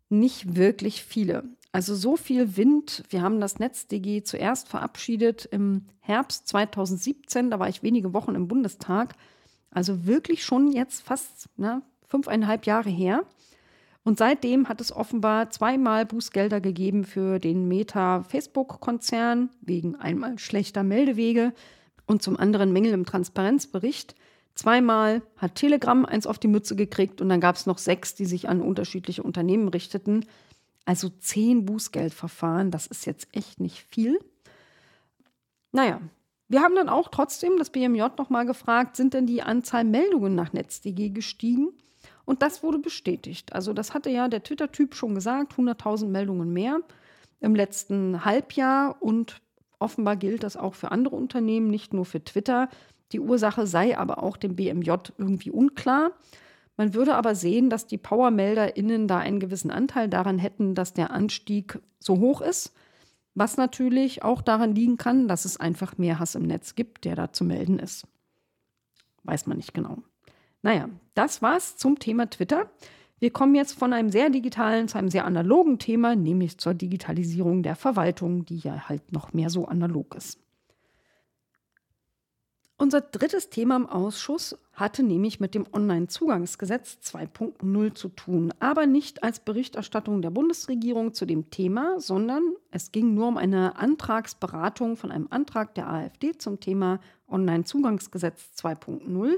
[0.08, 1.44] Nicht wirklich viele.
[1.72, 3.04] Also so viel Wind.
[3.10, 7.50] Wir haben das NetzDG zuerst verabschiedet im Herbst 2017.
[7.50, 9.14] Da war ich wenige Wochen im Bundestag.
[9.70, 13.24] Also wirklich schon jetzt fast ne, fünfeinhalb Jahre her.
[14.02, 21.52] Und seitdem hat es offenbar zweimal Bußgelder gegeben für den Meta-Facebook-Konzern wegen einmal schlechter Meldewege
[22.06, 24.14] und zum anderen Mängel im Transparenzbericht.
[24.54, 28.26] Zweimal hat Telegram eins auf die Mütze gekriegt und dann gab es noch sechs, die
[28.26, 30.26] sich an unterschiedliche Unternehmen richteten.
[30.84, 34.18] Also zehn Bußgeldverfahren, das ist jetzt echt nicht viel.
[35.72, 36.00] Naja,
[36.48, 40.52] wir haben dann auch trotzdem das BMJ nochmal gefragt, sind denn die Anzahl Meldungen nach
[40.52, 41.68] NetzDG gestiegen?
[42.24, 43.52] Und das wurde bestätigt.
[43.52, 46.80] Also das hatte ja der Twitter-Typ schon gesagt, 100.000 Meldungen mehr
[47.40, 49.40] im letzten Halbjahr und
[49.80, 52.68] Offenbar gilt das auch für andere Unternehmen, nicht nur für Twitter.
[53.12, 56.12] Die Ursache sei aber auch dem BMJ irgendwie unklar.
[56.76, 61.10] Man würde aber sehen, dass die PowermelderInnen da einen gewissen Anteil daran hätten, dass der
[61.10, 62.72] Anstieg so hoch ist.
[63.34, 67.16] Was natürlich auch daran liegen kann, dass es einfach mehr Hass im Netz gibt, der
[67.16, 68.06] da zu melden ist.
[69.24, 69.98] Weiß man nicht genau.
[70.62, 72.70] Naja, das war's zum Thema Twitter.
[73.20, 77.62] Wir kommen jetzt von einem sehr digitalen zu einem sehr analogen Thema, nämlich zur Digitalisierung
[77.62, 80.40] der Verwaltung, die ja halt noch mehr so analog ist.
[82.78, 89.22] Unser drittes Thema im Ausschuss hatte nämlich mit dem Onlinezugangsgesetz 2.0 zu tun, aber nicht
[89.22, 95.12] als Berichterstattung der Bundesregierung zu dem Thema, sondern es ging nur um eine Antragsberatung von
[95.12, 99.34] einem Antrag der AfD zum Thema Onlinezugangsgesetz 2.0.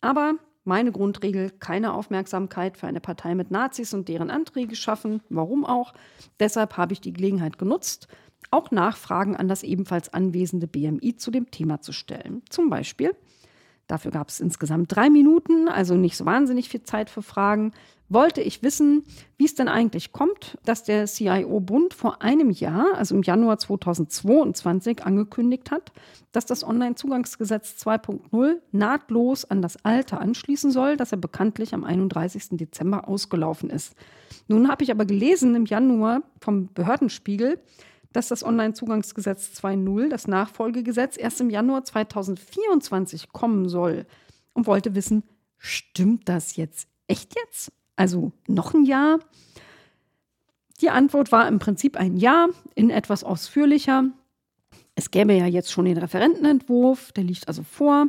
[0.00, 5.22] Aber meine Grundregel, keine Aufmerksamkeit für eine Partei mit Nazis und deren Anträge schaffen.
[5.28, 5.94] Warum auch?
[6.38, 8.08] Deshalb habe ich die Gelegenheit genutzt,
[8.50, 12.42] auch Nachfragen an das ebenfalls anwesende BMI zu dem Thema zu stellen.
[12.48, 13.14] Zum Beispiel,
[13.86, 17.72] dafür gab es insgesamt drei Minuten, also nicht so wahnsinnig viel Zeit für Fragen.
[18.10, 19.04] Wollte ich wissen,
[19.38, 25.04] wie es denn eigentlich kommt, dass der CIO-Bund vor einem Jahr, also im Januar 2022,
[25.04, 25.92] angekündigt hat,
[26.32, 32.48] dass das Onlinezugangsgesetz 2.0 nahtlos an das alte anschließen soll, das ja bekanntlich am 31.
[32.58, 33.94] Dezember ausgelaufen ist.
[34.48, 37.60] Nun habe ich aber gelesen im Januar vom Behördenspiegel,
[38.12, 44.04] dass das Onlinezugangsgesetz 2.0, das Nachfolgegesetz, erst im Januar 2024 kommen soll
[44.52, 45.22] und wollte wissen,
[45.58, 47.72] stimmt das jetzt echt jetzt?
[48.00, 49.18] Also noch ein Jahr?
[50.80, 54.04] Die Antwort war im Prinzip ein Ja, in etwas ausführlicher.
[54.94, 58.06] Es gäbe ja jetzt schon den Referentenentwurf, der liegt also vor.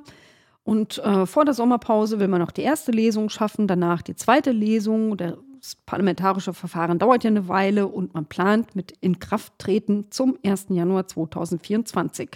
[0.64, 4.52] Und äh, vor der Sommerpause will man noch die erste Lesung schaffen, danach die zweite
[4.52, 5.18] Lesung.
[5.18, 10.68] Das parlamentarische Verfahren dauert ja eine Weile und man plant mit Inkrafttreten zum 1.
[10.70, 12.30] Januar 2024.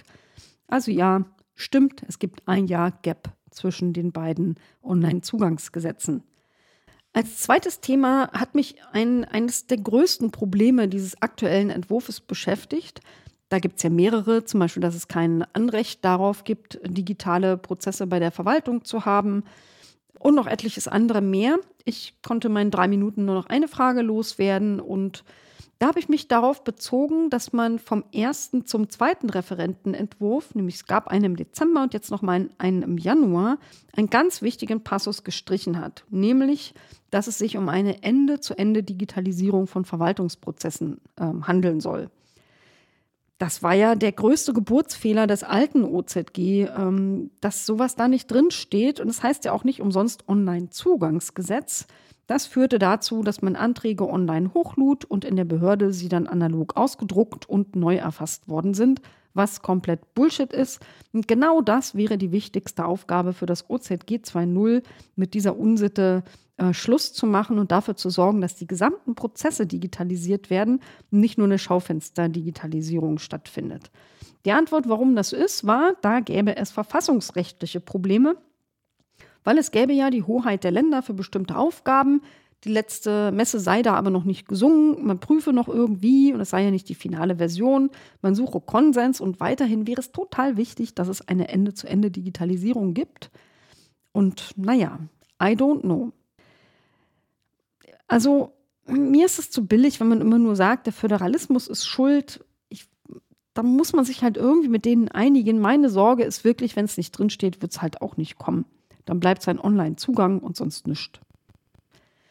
[0.68, 6.22] Also ja, stimmt, es gibt ein Jahr Gap zwischen den beiden Online-Zugangsgesetzen.
[7.16, 13.00] Als zweites Thema hat mich ein, eines der größten Probleme dieses aktuellen Entwurfs beschäftigt.
[13.48, 18.06] Da gibt es ja mehrere, zum Beispiel, dass es kein Anrecht darauf gibt, digitale Prozesse
[18.06, 19.44] bei der Verwaltung zu haben
[20.18, 21.56] und noch etliches andere mehr.
[21.86, 25.24] Ich konnte meinen drei Minuten nur noch eine Frage loswerden und
[25.78, 30.86] da habe ich mich darauf bezogen, dass man vom ersten zum zweiten Referentenentwurf, nämlich es
[30.86, 33.58] gab einen im Dezember und jetzt noch mal einen im Januar,
[33.94, 36.72] einen ganz wichtigen Passus gestrichen hat, nämlich,
[37.16, 42.10] dass es sich um eine Ende-zu-Ende-Digitalisierung von Verwaltungsprozessen äh, handeln soll.
[43.38, 48.50] Das war ja der größte Geburtsfehler des alten OZG, ähm, dass sowas da nicht drin
[48.50, 49.00] steht.
[49.00, 51.86] Und es das heißt ja auch nicht umsonst Online-Zugangsgesetz.
[52.26, 56.76] Das führte dazu, dass man Anträge online hochlud und in der Behörde sie dann analog
[56.76, 59.00] ausgedruckt und neu erfasst worden sind,
[59.36, 60.80] was komplett Bullshit ist.
[61.12, 64.82] Und genau das wäre die wichtigste Aufgabe für das OZG 2.0,
[65.14, 66.24] mit dieser Unsitte
[66.56, 70.80] äh, Schluss zu machen und dafür zu sorgen, dass die gesamten Prozesse digitalisiert werden
[71.10, 73.90] und nicht nur eine Schaufenster-Digitalisierung stattfindet.
[74.44, 78.36] Die Antwort, warum das ist, war, da gäbe es verfassungsrechtliche Probleme
[79.46, 82.20] weil es gäbe ja die Hoheit der Länder für bestimmte Aufgaben.
[82.66, 85.06] Die letzte Messe sei da aber noch nicht gesungen.
[85.06, 87.90] Man prüfe noch irgendwie und es sei ja nicht die finale Version.
[88.22, 93.30] Man suche Konsens und weiterhin wäre es total wichtig, dass es eine Ende-zu-Ende-Digitalisierung gibt.
[94.10, 94.98] Und naja,
[95.40, 96.12] I don't know.
[98.08, 98.52] Also
[98.86, 102.44] mir ist es zu billig, wenn man immer nur sagt, der Föderalismus ist schuld.
[103.54, 105.60] Da muss man sich halt irgendwie mit denen einigen.
[105.60, 108.64] Meine Sorge ist wirklich, wenn es nicht drinsteht, wird es halt auch nicht kommen.
[109.04, 111.20] Dann bleibt sein Online-Zugang und sonst nichts.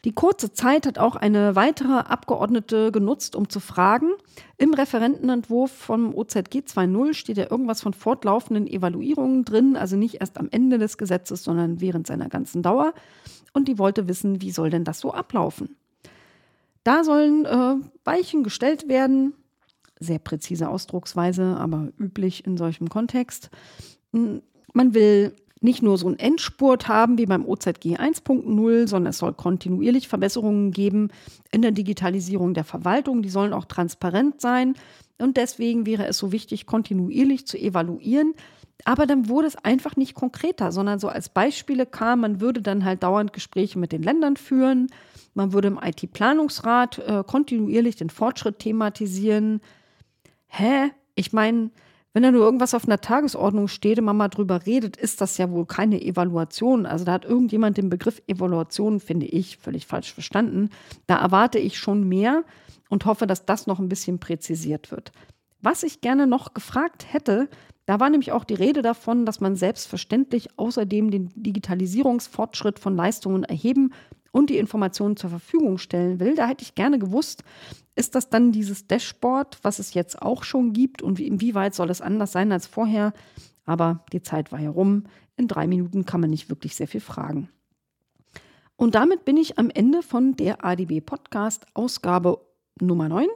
[0.06, 4.12] Die kurze Zeit hat auch eine weitere Abgeordnete genutzt, um zu fragen.
[4.56, 10.38] Im Referentenentwurf vom OZG 2.0 steht ja irgendwas von fortlaufenden Evaluierungen drin, also nicht erst
[10.38, 12.94] am Ende des Gesetzes, sondern während seiner ganzen Dauer.
[13.52, 15.74] Und die wollte wissen, wie soll denn das so ablaufen?
[16.84, 19.34] Da sollen äh, Weichen gestellt werden,
[19.98, 23.50] sehr präzise Ausdrucksweise, aber üblich in solchem Kontext.
[24.12, 25.34] Man will
[25.66, 30.70] nicht nur so einen Endspurt haben wie beim OZG 1.0, sondern es soll kontinuierlich Verbesserungen
[30.70, 31.10] geben
[31.50, 33.20] in der Digitalisierung der Verwaltung.
[33.20, 34.74] Die sollen auch transparent sein.
[35.18, 38.34] Und deswegen wäre es so wichtig, kontinuierlich zu evaluieren.
[38.84, 42.84] Aber dann wurde es einfach nicht konkreter, sondern so als Beispiele kam, man würde dann
[42.84, 44.86] halt dauernd Gespräche mit den Ländern führen.
[45.34, 49.60] Man würde im IT-Planungsrat äh, kontinuierlich den Fortschritt thematisieren.
[50.46, 50.90] Hä?
[51.14, 51.70] Ich meine,
[52.16, 55.36] wenn da nur irgendwas auf einer Tagesordnung steht und man mal drüber redet, ist das
[55.36, 56.86] ja wohl keine Evaluation.
[56.86, 60.70] Also da hat irgendjemand den Begriff Evaluation, finde ich, völlig falsch verstanden.
[61.06, 62.44] Da erwarte ich schon mehr
[62.88, 65.12] und hoffe, dass das noch ein bisschen präzisiert wird.
[65.60, 67.50] Was ich gerne noch gefragt hätte,
[67.84, 73.44] da war nämlich auch die Rede davon, dass man selbstverständlich außerdem den Digitalisierungsfortschritt von Leistungen
[73.44, 73.92] erheben
[74.36, 76.34] und die Informationen zur Verfügung stellen will.
[76.34, 77.42] Da hätte ich gerne gewusst,
[77.94, 82.02] ist das dann dieses Dashboard, was es jetzt auch schon gibt und inwieweit soll es
[82.02, 83.14] anders sein als vorher?
[83.64, 85.04] Aber die Zeit war herum.
[85.38, 87.48] In drei Minuten kann man nicht wirklich sehr viel fragen.
[88.76, 92.38] Und damit bin ich am Ende von der ADB Podcast Ausgabe
[92.78, 93.26] Nummer 9.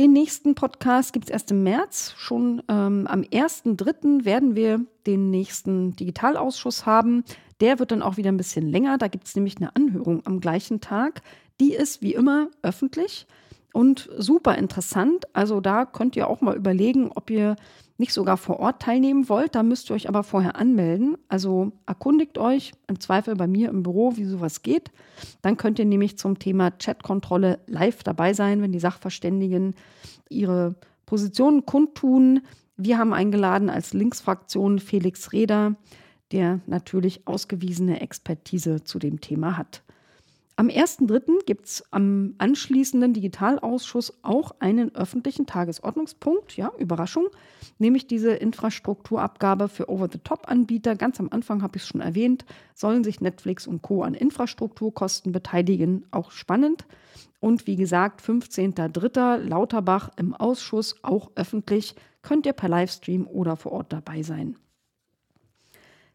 [0.00, 2.14] Den nächsten Podcast gibt es erst im März.
[2.16, 4.24] Schon ähm, am 1.3.
[4.24, 7.22] werden wir den nächsten Digitalausschuss haben.
[7.60, 8.98] Der wird dann auch wieder ein bisschen länger.
[8.98, 11.22] Da gibt es nämlich eine Anhörung am gleichen Tag.
[11.60, 13.26] Die ist wie immer öffentlich
[13.72, 15.26] und super interessant.
[15.34, 17.56] Also da könnt ihr auch mal überlegen, ob ihr
[17.98, 19.54] nicht sogar vor Ort teilnehmen wollt.
[19.54, 21.16] Da müsst ihr euch aber vorher anmelden.
[21.28, 24.90] Also erkundigt euch im Zweifel bei mir im Büro, wie sowas geht.
[25.42, 29.74] Dann könnt ihr nämlich zum Thema Chatkontrolle live dabei sein, wenn die Sachverständigen
[30.28, 30.74] ihre
[31.06, 32.40] Positionen kundtun.
[32.76, 35.76] Wir haben eingeladen als Linksfraktion Felix Reder,
[36.32, 39.82] der natürlich ausgewiesene Expertise zu dem Thema hat.
[40.58, 41.44] Am 1.3.
[41.44, 47.26] gibt es am anschließenden Digitalausschuss auch einen öffentlichen Tagesordnungspunkt, ja, Überraschung,
[47.78, 50.96] nämlich diese Infrastrukturabgabe für Over-the-Top-Anbieter.
[50.96, 54.02] Ganz am Anfang habe ich es schon erwähnt, sollen sich Netflix und Co.
[54.02, 56.06] an Infrastrukturkosten beteiligen.
[56.10, 56.86] Auch spannend.
[57.38, 59.36] Und wie gesagt, 15.3.
[59.36, 64.56] Lauterbach im Ausschuss, auch öffentlich, könnt ihr per Livestream oder vor Ort dabei sein.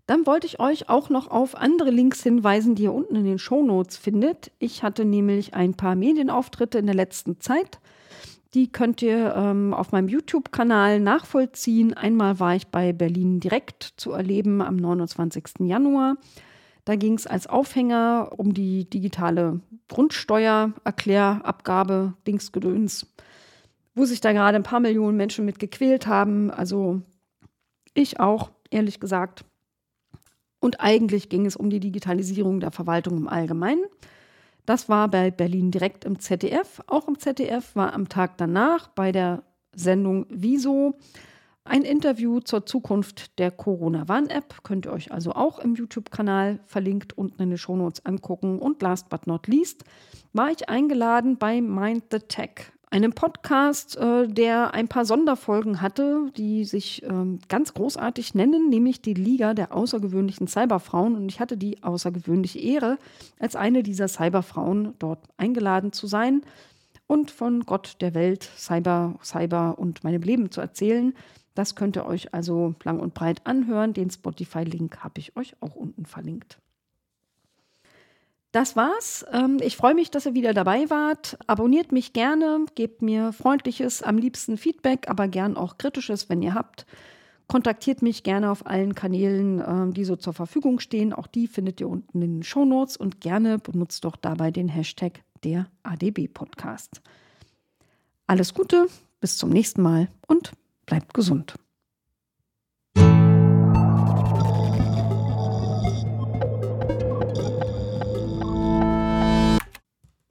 [0.07, 3.39] Dann wollte ich euch auch noch auf andere Links hinweisen, die ihr unten in den
[3.39, 4.51] Shownotes findet.
[4.59, 7.79] Ich hatte nämlich ein paar Medienauftritte in der letzten Zeit.
[8.53, 11.93] Die könnt ihr ähm, auf meinem YouTube-Kanal nachvollziehen.
[11.93, 15.61] Einmal war ich bei Berlin direkt zu erleben am 29.
[15.61, 16.17] Januar.
[16.83, 23.07] Da ging es als Aufhänger um die digitale Grundsteuererklärabgabe, Dingsgedöns,
[23.95, 26.51] wo sich da gerade ein paar Millionen Menschen mit gequält haben.
[26.51, 27.01] Also
[27.93, 29.45] ich auch, ehrlich gesagt.
[30.62, 33.84] Und eigentlich ging es um die Digitalisierung der Verwaltung im Allgemeinen.
[34.66, 36.82] Das war bei Berlin direkt im ZDF.
[36.88, 39.43] Auch im ZDF war am Tag danach bei der
[39.76, 40.95] Sendung Wieso
[41.64, 44.64] ein Interview zur Zukunft der Corona-Warn-App.
[44.64, 48.59] Könnt ihr euch also auch im YouTube-Kanal verlinkt unten in den Shownotes angucken.
[48.59, 49.84] Und last but not least
[50.34, 56.29] war ich eingeladen bei Mind the Tech, einem Podcast, äh, der ein paar Sonderfolgen hatte,
[56.35, 61.15] die sich ähm, ganz großartig nennen, nämlich die Liga der außergewöhnlichen Cyberfrauen.
[61.15, 62.97] Und ich hatte die außergewöhnliche Ehre,
[63.39, 66.41] als eine dieser Cyberfrauen dort eingeladen zu sein
[67.07, 71.13] und von Gott der Welt, Cyber, Cyber und meinem Leben zu erzählen.
[71.55, 73.93] Das könnt ihr euch also lang und breit anhören.
[73.93, 76.61] Den Spotify-Link habe ich euch auch unten verlinkt.
[78.51, 79.25] Das war's.
[79.31, 81.37] Ähm, ich freue mich, dass ihr wieder dabei wart.
[81.47, 86.53] Abonniert mich gerne, gebt mir freundliches, am liebsten Feedback, aber gern auch kritisches, wenn ihr
[86.53, 86.85] habt.
[87.47, 91.13] Kontaktiert mich gerne auf allen Kanälen, ähm, die so zur Verfügung stehen.
[91.13, 94.67] Auch die findet ihr unten in den Show Notes und gerne benutzt doch dabei den
[94.67, 97.01] Hashtag der ADB Podcast.
[98.27, 98.87] Alles Gute,
[99.19, 100.51] bis zum nächsten Mal und
[100.85, 101.55] bleibt gesund.